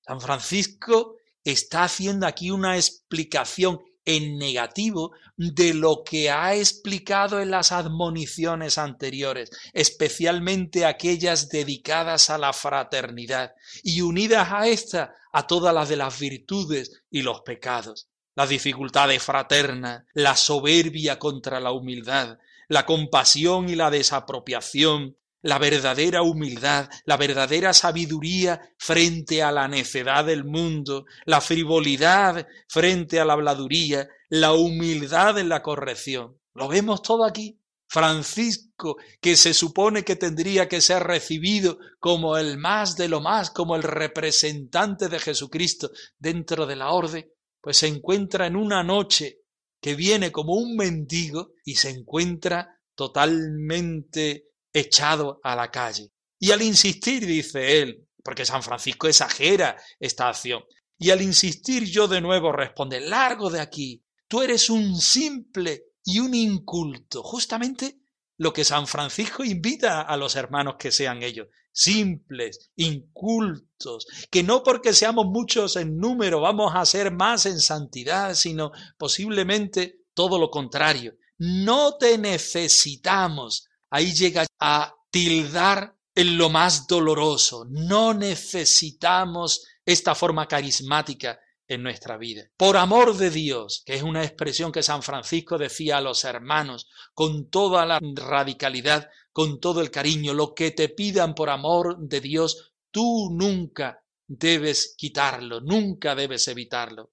San 0.00 0.20
Francisco 0.20 1.16
está 1.44 1.84
haciendo 1.84 2.26
aquí 2.26 2.50
una 2.50 2.76
explicación 2.76 3.80
en 4.08 4.38
negativo 4.38 5.12
de 5.36 5.74
lo 5.74 6.02
que 6.02 6.30
ha 6.30 6.54
explicado 6.54 7.40
en 7.40 7.50
las 7.50 7.72
admoniciones 7.72 8.78
anteriores, 8.78 9.50
especialmente 9.74 10.86
aquellas 10.86 11.50
dedicadas 11.50 12.30
a 12.30 12.38
la 12.38 12.54
fraternidad 12.54 13.52
y 13.82 14.00
unidas 14.00 14.48
a 14.50 14.66
esta 14.66 15.14
a 15.30 15.46
todas 15.46 15.74
las 15.74 15.90
de 15.90 15.96
las 15.96 16.18
virtudes 16.18 17.02
y 17.10 17.20
los 17.20 17.42
pecados, 17.42 18.08
las 18.34 18.48
dificultades 18.48 19.22
fraternas, 19.22 20.04
la 20.14 20.36
soberbia 20.36 21.18
contra 21.18 21.60
la 21.60 21.72
humildad, 21.72 22.38
la 22.66 22.86
compasión 22.86 23.68
y 23.68 23.74
la 23.74 23.90
desapropiación, 23.90 25.18
la 25.42 25.58
verdadera 25.58 26.22
humildad, 26.22 26.88
la 27.04 27.16
verdadera 27.16 27.72
sabiduría 27.72 28.60
frente 28.76 29.42
a 29.42 29.52
la 29.52 29.68
necedad 29.68 30.24
del 30.24 30.44
mundo, 30.44 31.04
la 31.24 31.40
frivolidad 31.40 32.46
frente 32.68 33.20
a 33.20 33.24
la 33.24 33.34
habladuría, 33.34 34.08
la 34.28 34.52
humildad 34.52 35.38
en 35.38 35.48
la 35.48 35.62
corrección. 35.62 36.38
¿Lo 36.54 36.68
vemos 36.68 37.02
todo 37.02 37.24
aquí? 37.24 37.60
Francisco, 37.88 38.96
que 39.20 39.34
se 39.36 39.54
supone 39.54 40.04
que 40.04 40.16
tendría 40.16 40.68
que 40.68 40.80
ser 40.82 41.04
recibido 41.04 41.78
como 41.98 42.36
el 42.36 42.58
más 42.58 42.96
de 42.96 43.08
lo 43.08 43.20
más, 43.20 43.50
como 43.50 43.76
el 43.76 43.82
representante 43.82 45.08
de 45.08 45.18
Jesucristo 45.18 45.90
dentro 46.18 46.66
de 46.66 46.76
la 46.76 46.90
orden, 46.90 47.30
pues 47.62 47.78
se 47.78 47.86
encuentra 47.86 48.46
en 48.46 48.56
una 48.56 48.82
noche 48.82 49.40
que 49.80 49.94
viene 49.94 50.30
como 50.30 50.54
un 50.54 50.76
mendigo 50.76 51.52
y 51.64 51.76
se 51.76 51.88
encuentra 51.88 52.78
totalmente 52.94 54.47
echado 54.78 55.40
a 55.42 55.54
la 55.56 55.70
calle. 55.70 56.10
Y 56.38 56.50
al 56.50 56.62
insistir, 56.62 57.26
dice 57.26 57.82
él, 57.82 58.06
porque 58.22 58.44
San 58.44 58.62
Francisco 58.62 59.08
exagera 59.08 59.76
esta 59.98 60.28
acción, 60.28 60.62
y 60.98 61.10
al 61.10 61.22
insistir 61.22 61.84
yo 61.84 62.08
de 62.08 62.20
nuevo 62.20 62.52
responde, 62.52 63.00
largo 63.00 63.50
de 63.50 63.60
aquí, 63.60 64.02
tú 64.26 64.42
eres 64.42 64.68
un 64.68 65.00
simple 65.00 65.84
y 66.04 66.18
un 66.18 66.34
inculto, 66.34 67.22
justamente 67.22 68.00
lo 68.36 68.52
que 68.52 68.64
San 68.64 68.86
Francisco 68.86 69.44
invita 69.44 70.02
a 70.02 70.16
los 70.16 70.36
hermanos 70.36 70.76
que 70.78 70.92
sean 70.92 71.22
ellos, 71.22 71.48
simples, 71.72 72.70
incultos, 72.76 74.06
que 74.30 74.42
no 74.42 74.62
porque 74.62 74.92
seamos 74.92 75.26
muchos 75.26 75.76
en 75.76 75.96
número 75.96 76.40
vamos 76.40 76.72
a 76.74 76.84
ser 76.84 77.12
más 77.12 77.46
en 77.46 77.60
santidad, 77.60 78.34
sino 78.34 78.72
posiblemente 78.96 80.00
todo 80.14 80.38
lo 80.38 80.50
contrario. 80.50 81.14
No 81.36 81.96
te 81.98 82.18
necesitamos, 82.18 83.67
ahí 83.90 84.12
llega 84.12 84.46
a 84.58 84.94
tildar 85.10 85.94
en 86.14 86.36
lo 86.36 86.50
más 86.50 86.86
doloroso. 86.86 87.64
No 87.68 88.14
necesitamos 88.14 89.66
esta 89.84 90.14
forma 90.14 90.46
carismática 90.46 91.38
en 91.66 91.82
nuestra 91.82 92.16
vida. 92.16 92.48
Por 92.56 92.76
amor 92.76 93.16
de 93.16 93.30
Dios, 93.30 93.82
que 93.84 93.94
es 93.94 94.02
una 94.02 94.24
expresión 94.24 94.72
que 94.72 94.82
San 94.82 95.02
Francisco 95.02 95.58
decía 95.58 95.98
a 95.98 96.00
los 96.00 96.24
hermanos 96.24 96.88
con 97.14 97.50
toda 97.50 97.84
la 97.84 98.00
radicalidad, 98.00 99.08
con 99.32 99.60
todo 99.60 99.80
el 99.80 99.90
cariño, 99.90 100.34
lo 100.34 100.54
que 100.54 100.70
te 100.70 100.88
pidan 100.88 101.34
por 101.34 101.50
amor 101.50 101.98
de 101.98 102.20
Dios, 102.20 102.72
tú 102.90 103.28
nunca 103.30 104.02
debes 104.26 104.94
quitarlo, 104.96 105.60
nunca 105.60 106.14
debes 106.14 106.48
evitarlo 106.48 107.12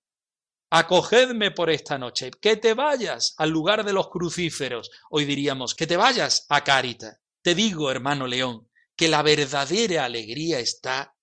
acogedme 0.78 1.52
por 1.52 1.70
esta 1.70 1.98
noche, 1.98 2.32
que 2.42 2.58
te 2.58 2.74
vayas 2.74 3.34
al 3.38 3.50
lugar 3.50 3.86
de 3.86 3.94
los 3.94 4.10
crucíferos, 4.10 4.92
hoy 5.10 5.24
diríamos, 5.24 5.74
que 5.74 5.88
te 5.88 5.96
vayas 5.96 6.46
a 6.50 6.66
Cárita. 6.66 7.22
Te 7.42 7.56
digo, 7.56 7.90
hermano 7.90 8.28
León, 8.28 8.68
que 8.94 9.08
la 9.08 9.22
verdadera 9.22 10.04
alegría 10.04 10.60
está 10.60 11.16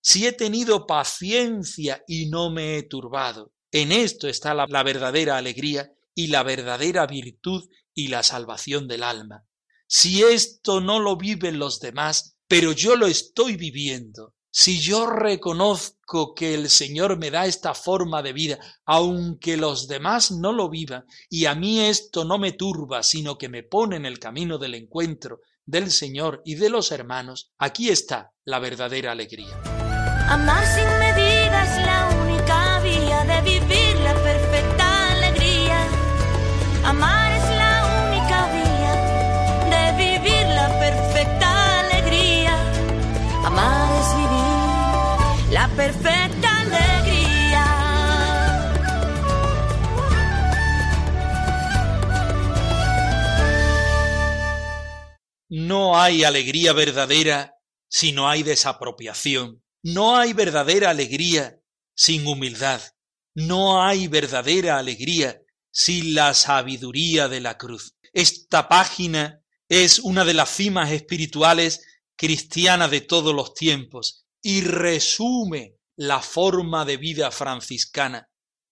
si 0.00 0.28
he 0.28 0.32
tenido 0.32 0.86
paciencia 0.86 2.04
y 2.06 2.26
no 2.26 2.50
me 2.50 2.78
he 2.78 2.84
turbado. 2.84 3.52
En 3.72 3.90
esto 3.90 4.28
está 4.28 4.54
la, 4.54 4.64
la 4.68 4.84
verdadera 4.84 5.36
alegría 5.36 5.90
y 6.14 6.28
la 6.28 6.44
verdadera 6.44 7.04
virtud 7.08 7.68
y 7.94 8.08
la 8.08 8.22
salvación 8.22 8.86
del 8.86 9.02
alma. 9.02 9.44
Si 9.88 10.22
esto 10.22 10.80
no 10.80 11.00
lo 11.00 11.16
viven 11.16 11.58
los 11.58 11.80
demás, 11.80 12.36
pero 12.46 12.70
yo 12.70 12.94
lo 12.94 13.08
estoy 13.08 13.56
viviendo, 13.56 14.36
si 14.50 14.80
yo 14.80 15.06
reconozco 15.06 16.34
que 16.34 16.54
el 16.54 16.70
Señor 16.70 17.18
me 17.18 17.30
da 17.30 17.46
esta 17.46 17.74
forma 17.74 18.22
de 18.22 18.32
vida, 18.32 18.58
aunque 18.84 19.56
los 19.56 19.88
demás 19.88 20.30
no 20.30 20.52
lo 20.52 20.68
vivan, 20.68 21.04
y 21.28 21.46
a 21.46 21.54
mí 21.54 21.80
esto 21.80 22.24
no 22.24 22.38
me 22.38 22.52
turba, 22.52 23.02
sino 23.02 23.38
que 23.38 23.48
me 23.48 23.62
pone 23.62 23.96
en 23.96 24.06
el 24.06 24.18
camino 24.18 24.58
del 24.58 24.74
encuentro 24.74 25.40
del 25.66 25.90
Señor 25.90 26.40
y 26.44 26.54
de 26.54 26.70
los 26.70 26.92
hermanos, 26.92 27.52
aquí 27.58 27.90
está 27.90 28.32
la 28.44 28.58
verdadera 28.58 29.12
alegría. 29.12 29.60
No 55.50 55.98
hay 55.98 56.24
alegría 56.24 56.74
verdadera 56.74 57.54
si 57.88 58.12
no 58.12 58.28
hay 58.28 58.42
desapropiación. 58.42 59.62
No 59.82 60.16
hay 60.16 60.34
verdadera 60.34 60.90
alegría 60.90 61.58
sin 61.94 62.26
humildad. 62.26 62.82
No 63.34 63.82
hay 63.82 64.08
verdadera 64.08 64.78
alegría 64.78 65.40
sin 65.70 66.14
la 66.14 66.34
sabiduría 66.34 67.28
de 67.28 67.40
la 67.40 67.56
cruz. 67.56 67.94
Esta 68.12 68.68
página 68.68 69.40
es 69.68 69.98
una 70.00 70.24
de 70.24 70.34
las 70.34 70.50
cimas 70.50 70.92
espirituales 70.92 71.82
cristianas 72.16 72.90
de 72.90 73.00
todos 73.00 73.34
los 73.34 73.54
tiempos 73.54 74.26
y 74.42 74.60
resume 74.60 75.76
la 75.96 76.20
forma 76.20 76.84
de 76.84 76.96
vida 76.98 77.30
franciscana. 77.30 78.28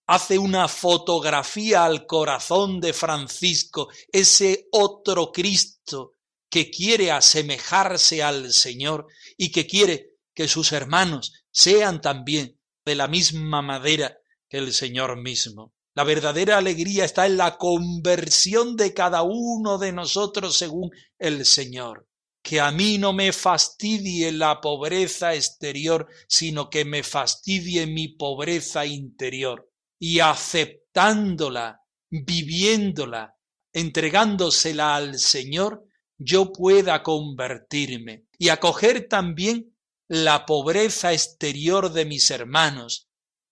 Hace 0.06 0.38
una 0.38 0.68
fotografía 0.68 1.84
al 1.84 2.06
corazón 2.06 2.80
de 2.80 2.92
Francisco, 2.92 3.88
ese 4.12 4.68
otro 4.72 5.32
Cristo 5.32 6.12
que 6.56 6.70
quiere 6.70 7.12
asemejarse 7.12 8.22
al 8.22 8.50
Señor 8.50 9.08
y 9.36 9.52
que 9.52 9.66
quiere 9.66 10.14
que 10.34 10.48
sus 10.48 10.72
hermanos 10.72 11.44
sean 11.50 12.00
también 12.00 12.58
de 12.82 12.94
la 12.94 13.08
misma 13.08 13.60
madera 13.60 14.16
que 14.48 14.56
el 14.56 14.72
Señor 14.72 15.20
mismo. 15.20 15.74
La 15.94 16.02
verdadera 16.04 16.56
alegría 16.56 17.04
está 17.04 17.26
en 17.26 17.36
la 17.36 17.58
conversión 17.58 18.74
de 18.74 18.94
cada 18.94 19.22
uno 19.22 19.76
de 19.76 19.92
nosotros 19.92 20.56
según 20.56 20.92
el 21.18 21.44
Señor 21.44 22.08
que 22.42 22.58
a 22.58 22.70
mí 22.70 22.96
no 22.96 23.12
me 23.12 23.32
fastidie 23.34 24.32
la 24.32 24.62
pobreza 24.62 25.34
exterior, 25.34 26.06
sino 26.26 26.70
que 26.70 26.86
me 26.86 27.02
fastidie 27.02 27.86
mi 27.86 28.08
pobreza 28.08 28.86
interior. 28.86 29.68
y 29.98 30.20
aceptándola, 30.20 31.82
viviéndola, 32.08 33.34
entregándosela 33.74 34.96
al 34.96 35.18
Señor, 35.18 35.86
yo 36.18 36.52
pueda 36.52 37.02
convertirme 37.02 38.24
y 38.38 38.48
acoger 38.48 39.08
también 39.08 39.76
la 40.08 40.46
pobreza 40.46 41.12
exterior 41.12 41.92
de 41.92 42.04
mis 42.04 42.30
hermanos, 42.30 43.08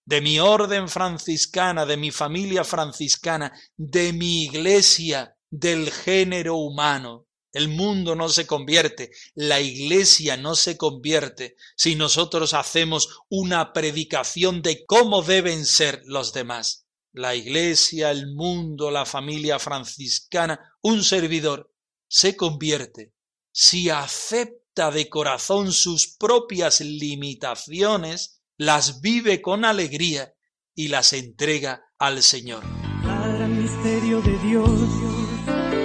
de 0.06 0.20
mi 0.20 0.38
orden 0.38 0.88
franciscana, 0.88 1.86
de 1.86 1.96
mi 1.96 2.10
familia 2.10 2.64
franciscana, 2.64 3.52
de 3.76 4.12
mi 4.12 4.44
iglesia, 4.44 5.36
del 5.50 5.90
género 5.90 6.56
humano. 6.56 7.26
El 7.52 7.68
mundo 7.68 8.16
no 8.16 8.28
se 8.28 8.46
convierte, 8.46 9.10
la 9.34 9.60
iglesia 9.60 10.36
no 10.36 10.56
se 10.56 10.76
convierte 10.76 11.54
si 11.76 11.94
nosotros 11.94 12.52
hacemos 12.52 13.20
una 13.28 13.72
predicación 13.72 14.60
de 14.60 14.84
cómo 14.84 15.22
deben 15.22 15.64
ser 15.64 16.02
los 16.04 16.32
demás. 16.32 16.86
La 17.12 17.36
iglesia, 17.36 18.10
el 18.10 18.34
mundo, 18.34 18.90
la 18.90 19.06
familia 19.06 19.60
franciscana, 19.60 20.74
un 20.82 21.04
servidor, 21.04 21.70
se 22.14 22.36
convierte 22.36 23.12
si 23.50 23.90
acepta 23.90 24.92
de 24.92 25.08
corazón 25.08 25.72
sus 25.72 26.16
propias 26.16 26.80
limitaciones, 26.80 28.40
las 28.56 29.00
vive 29.00 29.42
con 29.42 29.64
alegría 29.64 30.32
y 30.76 30.86
las 30.88 31.12
entrega 31.12 31.82
al 31.98 32.22
Señor. 32.22 32.62
Gran 33.02 33.60
misterio 33.60 34.22
de 34.22 34.38
Dios, 34.38 34.70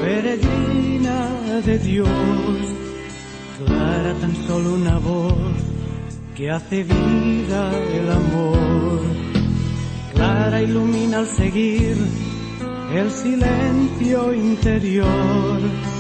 peregrina 0.04 1.62
de 1.66 1.80
Dios, 1.80 2.08
clara 3.66 4.14
tan 4.22 4.48
solo 4.48 4.76
una 4.76 5.00
voz 5.00 5.34
que 6.36 6.52
hace 6.52 6.84
vida 6.84 7.76
el 7.92 8.12
amor. 8.12 9.02
Clara 10.14 10.62
ilumina 10.62 11.18
al 11.18 11.28
seguir 11.28 11.98
el 12.94 13.12
silencio 13.12 14.32
interior. 14.32 15.99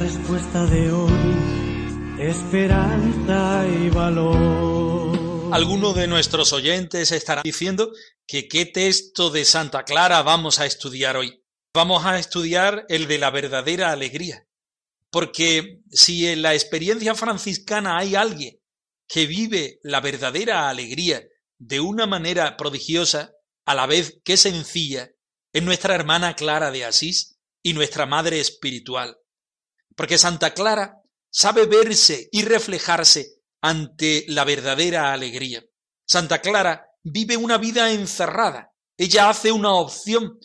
Respuesta 0.00 0.66
de 0.66 0.92
hoy, 0.92 2.18
esperanza 2.18 3.66
y 3.68 3.90
valor. 3.90 5.52
Alguno 5.52 5.92
de 5.92 6.06
nuestros 6.06 6.52
oyentes 6.52 7.12
estará 7.12 7.42
diciendo 7.42 7.92
que 8.26 8.48
qué 8.48 8.66
texto 8.66 9.30
de 9.30 9.44
Santa 9.44 9.84
Clara 9.84 10.22
vamos 10.22 10.58
a 10.58 10.66
estudiar 10.66 11.16
hoy. 11.16 11.44
Vamos 11.74 12.04
a 12.04 12.18
estudiar 12.18 12.86
el 12.88 13.08
de 13.08 13.18
la 13.18 13.30
verdadera 13.30 13.92
alegría. 13.92 14.46
Porque 15.10 15.80
si 15.90 16.26
en 16.28 16.42
la 16.42 16.54
experiencia 16.54 17.14
franciscana 17.14 17.98
hay 17.98 18.14
alguien 18.14 18.58
que 19.08 19.26
vive 19.26 19.80
la 19.82 20.00
verdadera 20.00 20.68
alegría 20.68 21.22
de 21.58 21.80
una 21.80 22.06
manera 22.06 22.56
prodigiosa, 22.56 23.32
a 23.64 23.74
la 23.74 23.86
vez 23.86 24.20
que 24.24 24.36
sencilla, 24.36 25.10
es 25.52 25.62
nuestra 25.62 25.94
hermana 25.94 26.34
Clara 26.34 26.70
de 26.70 26.84
Asís 26.84 27.38
y 27.62 27.74
nuestra 27.74 28.06
madre 28.06 28.40
espiritual. 28.40 29.16
Porque 30.00 30.16
Santa 30.16 30.54
Clara 30.54 31.02
sabe 31.30 31.66
verse 31.66 32.30
y 32.32 32.40
reflejarse 32.40 33.34
ante 33.60 34.24
la 34.28 34.44
verdadera 34.44 35.12
alegría. 35.12 35.62
Santa 36.06 36.40
Clara 36.40 36.86
vive 37.02 37.36
una 37.36 37.58
vida 37.58 37.92
encerrada. 37.92 38.72
Ella 38.96 39.28
hace 39.28 39.52
una 39.52 39.74
opción 39.74 40.38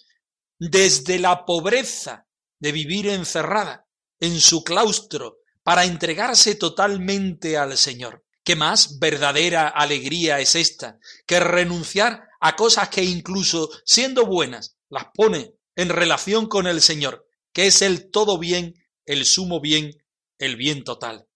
desde 0.60 1.20
la 1.20 1.46
pobreza 1.46 2.28
de 2.60 2.74
vivir 2.74 3.08
encerrada 3.08 3.88
en 4.20 4.42
su 4.42 4.62
claustro 4.62 5.38
para 5.64 5.86
entregarse 5.86 6.56
totalmente 6.56 7.58
al 7.58 7.78
Señor. 7.78 8.26
¿Qué 8.44 8.58
más 8.58 9.00
verdadera 9.00 9.70
alegría 9.70 10.42
es 10.42 10.56
esta 10.56 11.00
que 11.26 11.40
renunciar 11.40 12.28
a 12.42 12.58
cosas 12.58 12.90
que 12.90 13.06
incluso 13.06 13.70
siendo 13.86 14.26
buenas 14.26 14.76
las 14.90 15.06
pone 15.14 15.54
en 15.78 15.88
relación 15.88 16.48
con 16.48 16.68
el 16.68 16.82
Señor, 16.82 17.26
que 17.54 17.68
es 17.68 17.82
el 17.82 18.12
todo 18.12 18.38
bien, 18.38 18.74
el 19.06 19.26
sumo 19.26 19.60
bien, 19.60 19.92
el 20.38 20.56
bien 20.56 20.84
total? 20.84 21.28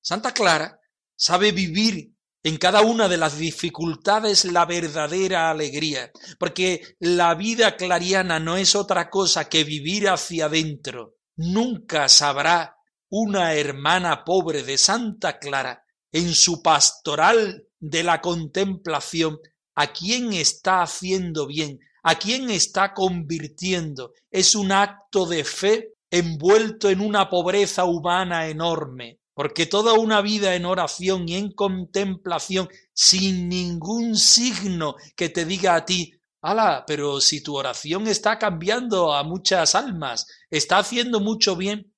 Santa 0.00 0.32
Clara 0.32 0.80
sabe 1.16 1.52
vivir 1.52 2.12
en 2.42 2.58
cada 2.58 2.82
una 2.82 3.08
de 3.08 3.16
las 3.16 3.38
dificultades 3.38 4.44
la 4.44 4.66
verdadera 4.66 5.50
alegría, 5.50 6.12
porque 6.38 6.96
la 7.00 7.34
vida 7.34 7.76
clariana 7.76 8.38
no 8.38 8.56
es 8.56 8.76
otra 8.76 9.10
cosa 9.10 9.48
que 9.48 9.64
vivir 9.64 10.08
hacia 10.08 10.46
adentro. 10.46 11.16
Nunca 11.34 12.08
sabrá 12.08 12.76
una 13.08 13.54
hermana 13.54 14.24
pobre 14.24 14.62
de 14.62 14.78
Santa 14.78 15.40
Clara 15.40 15.84
en 16.12 16.34
su 16.34 16.62
pastoral 16.62 17.66
de 17.80 18.04
la 18.04 18.20
contemplación 18.20 19.38
a 19.74 19.92
quién 19.92 20.32
está 20.32 20.82
haciendo 20.82 21.48
bien, 21.48 21.80
a 22.04 22.16
quién 22.16 22.50
está 22.50 22.94
convirtiendo. 22.94 24.12
Es 24.30 24.54
un 24.54 24.70
acto 24.70 25.26
de 25.26 25.42
fe 25.42 25.95
envuelto 26.18 26.90
en 26.90 27.00
una 27.00 27.28
pobreza 27.28 27.84
humana 27.84 28.48
enorme, 28.48 29.20
porque 29.34 29.66
toda 29.66 29.94
una 29.94 30.20
vida 30.20 30.54
en 30.54 30.64
oración 30.64 31.28
y 31.28 31.36
en 31.36 31.52
contemplación, 31.52 32.68
sin 32.92 33.48
ningún 33.48 34.16
signo 34.16 34.96
que 35.16 35.28
te 35.28 35.44
diga 35.44 35.74
a 35.74 35.84
ti, 35.84 36.12
ala, 36.40 36.84
pero 36.86 37.20
si 37.20 37.42
tu 37.42 37.56
oración 37.56 38.06
está 38.06 38.38
cambiando 38.38 39.12
a 39.12 39.22
muchas 39.22 39.74
almas, 39.74 40.26
está 40.50 40.78
haciendo 40.78 41.20
mucho 41.20 41.56
bien, 41.56 41.92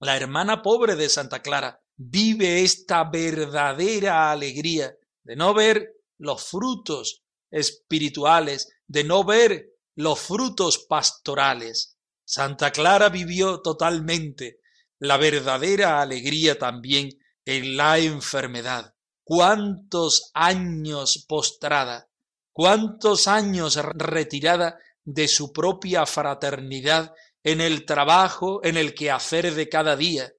la 0.00 0.16
hermana 0.16 0.62
pobre 0.62 0.96
de 0.96 1.08
Santa 1.08 1.40
Clara 1.40 1.80
vive 1.96 2.62
esta 2.62 3.04
verdadera 3.04 4.32
alegría 4.32 4.94
de 5.22 5.36
no 5.36 5.54
ver 5.54 5.94
los 6.18 6.44
frutos 6.44 7.22
espirituales, 7.50 8.68
de 8.86 9.04
no 9.04 9.24
ver 9.24 9.70
los 9.94 10.18
frutos 10.18 10.78
pastorales. 10.78 11.91
Santa 12.34 12.70
Clara 12.72 13.10
vivió 13.10 13.60
totalmente 13.60 14.60
la 14.98 15.18
verdadera 15.18 16.00
alegría 16.00 16.58
también 16.58 17.10
en 17.44 17.76
la 17.76 17.98
enfermedad. 17.98 18.94
Cuántos 19.22 20.30
años 20.32 21.26
postrada, 21.28 22.08
cuántos 22.50 23.28
años 23.28 23.76
retirada 23.76 24.78
de 25.04 25.28
su 25.28 25.52
propia 25.52 26.06
fraternidad 26.06 27.12
en 27.44 27.60
el 27.60 27.84
trabajo, 27.84 28.64
en 28.64 28.78
el 28.78 28.94
quehacer 28.94 29.52
de 29.52 29.68
cada 29.68 29.94
día, 29.94 30.32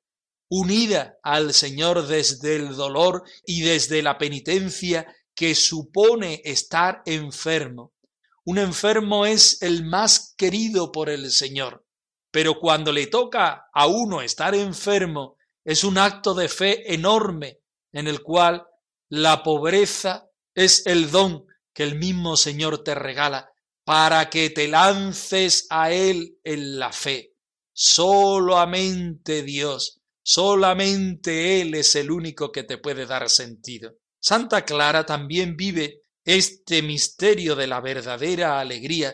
unida 0.50 1.20
al 1.22 1.54
Señor 1.54 2.08
desde 2.08 2.56
el 2.56 2.76
dolor 2.76 3.22
y 3.46 3.62
desde 3.62 4.02
la 4.02 4.18
penitencia 4.18 5.06
que 5.36 5.54
supone 5.54 6.42
estar 6.44 7.04
enfermo. 7.06 7.94
Un 8.46 8.58
enfermo 8.58 9.26
es 9.26 9.62
el 9.62 9.86
más 9.86 10.34
querido 10.36 10.92
por 10.92 11.10
el 11.10 11.32
Señor, 11.32 11.83
pero 12.34 12.60
cuando 12.60 12.92
le 12.92 13.06
toca 13.06 13.70
a 13.72 13.86
uno 13.86 14.24
estar 14.24 14.56
enfermo, 14.56 15.38
es 15.64 15.84
un 15.84 16.00
acto 16.00 16.34
de 16.34 16.50
fe 16.50 16.92
enorme 16.92 17.60
en 17.92 18.08
el 18.08 18.24
cual 18.24 18.66
la 19.08 19.44
pobreza 19.44 20.28
es 20.56 20.88
el 20.88 21.12
don 21.12 21.46
que 21.72 21.84
el 21.84 22.00
mismo 22.00 22.36
Señor 22.36 22.84
te 22.84 22.96
regala 22.96 23.52
para 23.86 24.32
que 24.32 24.50
te 24.50 24.68
lances 24.68 25.68
a 25.70 25.92
Él 25.92 26.40
en 26.44 26.80
la 26.80 26.92
fe. 26.92 27.36
Solamente 27.72 29.44
Dios 29.44 30.02
Solamente 30.24 31.62
Él 31.62 31.76
es 31.76 31.96
el 31.96 32.10
único 32.10 32.52
que 32.52 32.64
te 32.64 32.80
puede 32.80 33.06
dar 33.06 33.30
sentido. 33.30 33.98
Santa 34.20 34.64
Clara 34.64 35.06
también 35.06 35.56
vive 35.56 36.02
este 36.24 36.82
misterio 36.82 37.56
de 37.56 37.68
la 37.68 37.82
verdadera 37.82 38.60
alegría 38.60 39.14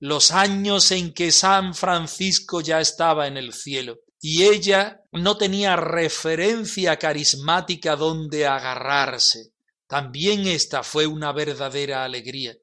los 0.00 0.30
años 0.30 0.90
en 0.92 1.12
que 1.12 1.30
San 1.30 1.74
Francisco 1.74 2.62
ya 2.62 2.80
estaba 2.80 3.26
en 3.26 3.36
el 3.36 3.52
cielo 3.52 4.00
y 4.20 4.44
ella 4.44 5.02
no 5.12 5.36
tenía 5.36 5.76
referencia 5.76 6.98
carismática 6.98 7.96
donde 7.96 8.46
agarrarse. 8.46 9.52
También 9.86 10.46
esta 10.46 10.82
fue 10.82 11.06
una 11.06 11.32
verdadera 11.32 12.04
alegría, 12.04 12.56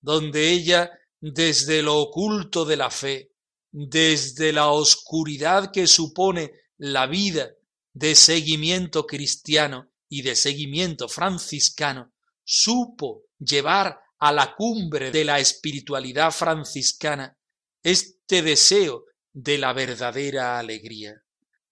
donde 0.00 0.50
ella, 0.50 0.90
desde 1.20 1.82
lo 1.82 1.96
oculto 1.96 2.64
de 2.64 2.76
la 2.76 2.90
fe, 2.90 3.32
desde 3.72 4.52
la 4.52 4.68
oscuridad 4.68 5.72
que 5.72 5.86
supone 5.88 6.52
la 6.78 7.06
vida 7.06 7.50
de 7.92 8.14
seguimiento 8.14 9.06
cristiano 9.06 9.90
y 10.08 10.22
de 10.22 10.36
seguimiento 10.36 11.08
franciscano, 11.08 12.12
supo 12.44 13.24
llevar 13.38 13.98
a 14.18 14.32
la 14.32 14.54
cumbre 14.54 15.10
de 15.10 15.24
la 15.24 15.38
espiritualidad 15.38 16.30
franciscana 16.30 17.36
este 17.82 18.42
deseo 18.42 19.04
de 19.32 19.58
la 19.58 19.72
verdadera 19.72 20.58
alegría. 20.58 21.14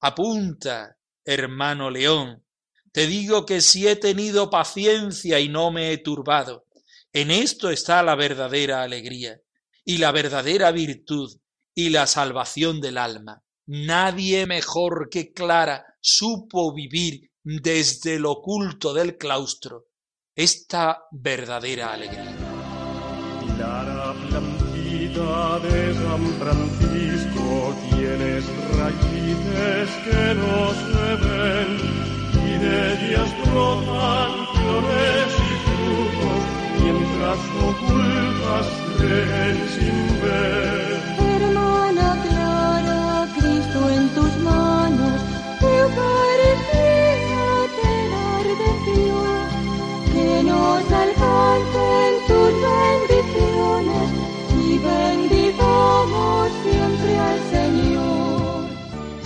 Apunta, 0.00 0.96
hermano 1.24 1.90
León, 1.90 2.44
te 2.92 3.06
digo 3.06 3.46
que 3.46 3.60
si 3.60 3.88
he 3.88 3.96
tenido 3.96 4.50
paciencia 4.50 5.40
y 5.40 5.48
no 5.48 5.70
me 5.70 5.92
he 5.92 5.98
turbado, 5.98 6.66
en 7.12 7.30
esto 7.30 7.70
está 7.70 8.02
la 8.02 8.14
verdadera 8.14 8.82
alegría 8.82 9.40
y 9.84 9.98
la 9.98 10.12
verdadera 10.12 10.70
virtud 10.70 11.36
y 11.74 11.90
la 11.90 12.06
salvación 12.06 12.80
del 12.80 12.98
alma. 12.98 13.42
Nadie 13.66 14.46
mejor 14.46 15.08
que 15.10 15.32
Clara 15.32 15.84
supo 16.00 16.74
vivir 16.74 17.30
desde 17.42 18.18
lo 18.18 18.32
oculto 18.32 18.92
del 18.92 19.16
claustro 19.16 19.86
esta 20.36 21.06
verdadera 21.12 21.92
alegría. 21.92 22.34
La 23.58 23.84
vida 24.72 25.58
de 25.60 25.94
San 25.94 26.24
Francisco 26.40 27.46
tienes 27.88 28.44
raíces 28.76 29.88
que 30.04 30.24
no 30.34 30.56
se 30.84 31.06
ven 31.24 31.70
y 32.34 32.52
de 32.58 32.74
ellas 32.94 33.30
brotan 33.46 34.32
flores 34.54 35.30
y 35.38 35.54
frutos 35.64 36.42
mientras 36.82 37.40
ocultas 37.70 38.66
creen 38.98 39.58
sin 39.76 39.93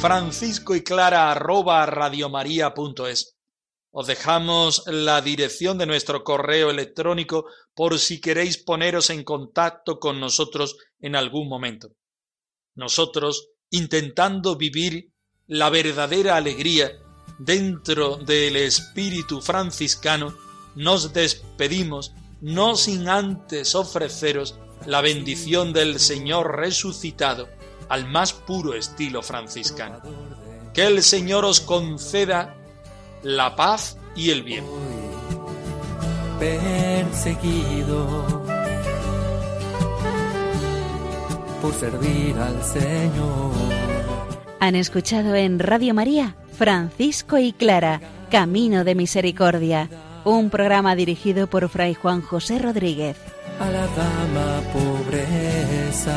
Francisco 0.01 0.77
y 0.77 0.85
Clara 0.85 1.33
arroba 1.33 1.85
radiomaria.es. 1.85 3.37
Os 3.91 4.07
dejamos 4.07 4.85
la 4.87 5.21
dirección 5.21 5.77
de 5.77 5.87
nuestro 5.87 6.23
correo 6.23 6.71
electrónico 6.71 7.47
por 7.75 7.99
si 7.99 8.21
queréis 8.21 8.59
poneros 8.59 9.11
en 9.11 9.25
contacto 9.25 9.99
con 9.99 10.21
nosotros 10.21 10.77
en 11.01 11.17
algún 11.17 11.49
momento. 11.49 11.89
Nosotros, 12.77 13.49
intentando 13.71 14.55
vivir 14.55 15.11
la 15.49 15.69
verdadera 15.69 16.37
alegría 16.37 16.93
dentro 17.41 18.19
del 18.19 18.55
espíritu 18.55 19.41
franciscano, 19.41 20.33
nos 20.77 21.13
despedimos 21.13 22.13
no 22.41 22.77
sin 22.77 23.09
antes 23.09 23.75
ofreceros 23.75 24.61
la 24.87 25.01
bendición 25.01 25.73
del 25.73 25.99
Señor 25.99 26.57
resucitado 26.57 27.58
al 27.89 28.09
más 28.09 28.33
puro 28.33 28.75
estilo 28.75 29.23
franciscano. 29.23 30.01
Que 30.73 30.87
el 30.87 31.03
Señor 31.03 31.45
os 31.45 31.61
conceda 31.61 32.55
la 33.23 33.57
paz 33.57 33.97
y 34.15 34.31
el 34.31 34.43
bien. 34.43 34.65
Perseguido 36.39 38.25
por 41.61 41.75
servir 41.75 42.37
al 42.37 42.63
Señor. 42.63 43.53
Han 44.61 44.75
escuchado 44.75 45.35
en 45.35 45.59
Radio 45.59 45.95
María 45.95 46.37
Francisco 46.59 47.39
y 47.39 47.53
Clara, 47.53 48.01
Camino 48.31 48.83
de 48.85 48.95
Misericordia, 48.97 49.89
un 50.25 50.51
programa 50.51 50.97
dirigido 50.97 51.47
por 51.47 51.69
Fray 51.69 51.95
Juan 51.95 52.21
José 52.21 52.59
Rodríguez. 52.59 53.17
a 53.61 53.71
la 53.71 53.87
dama 53.87 54.61
pobreza 54.73 56.17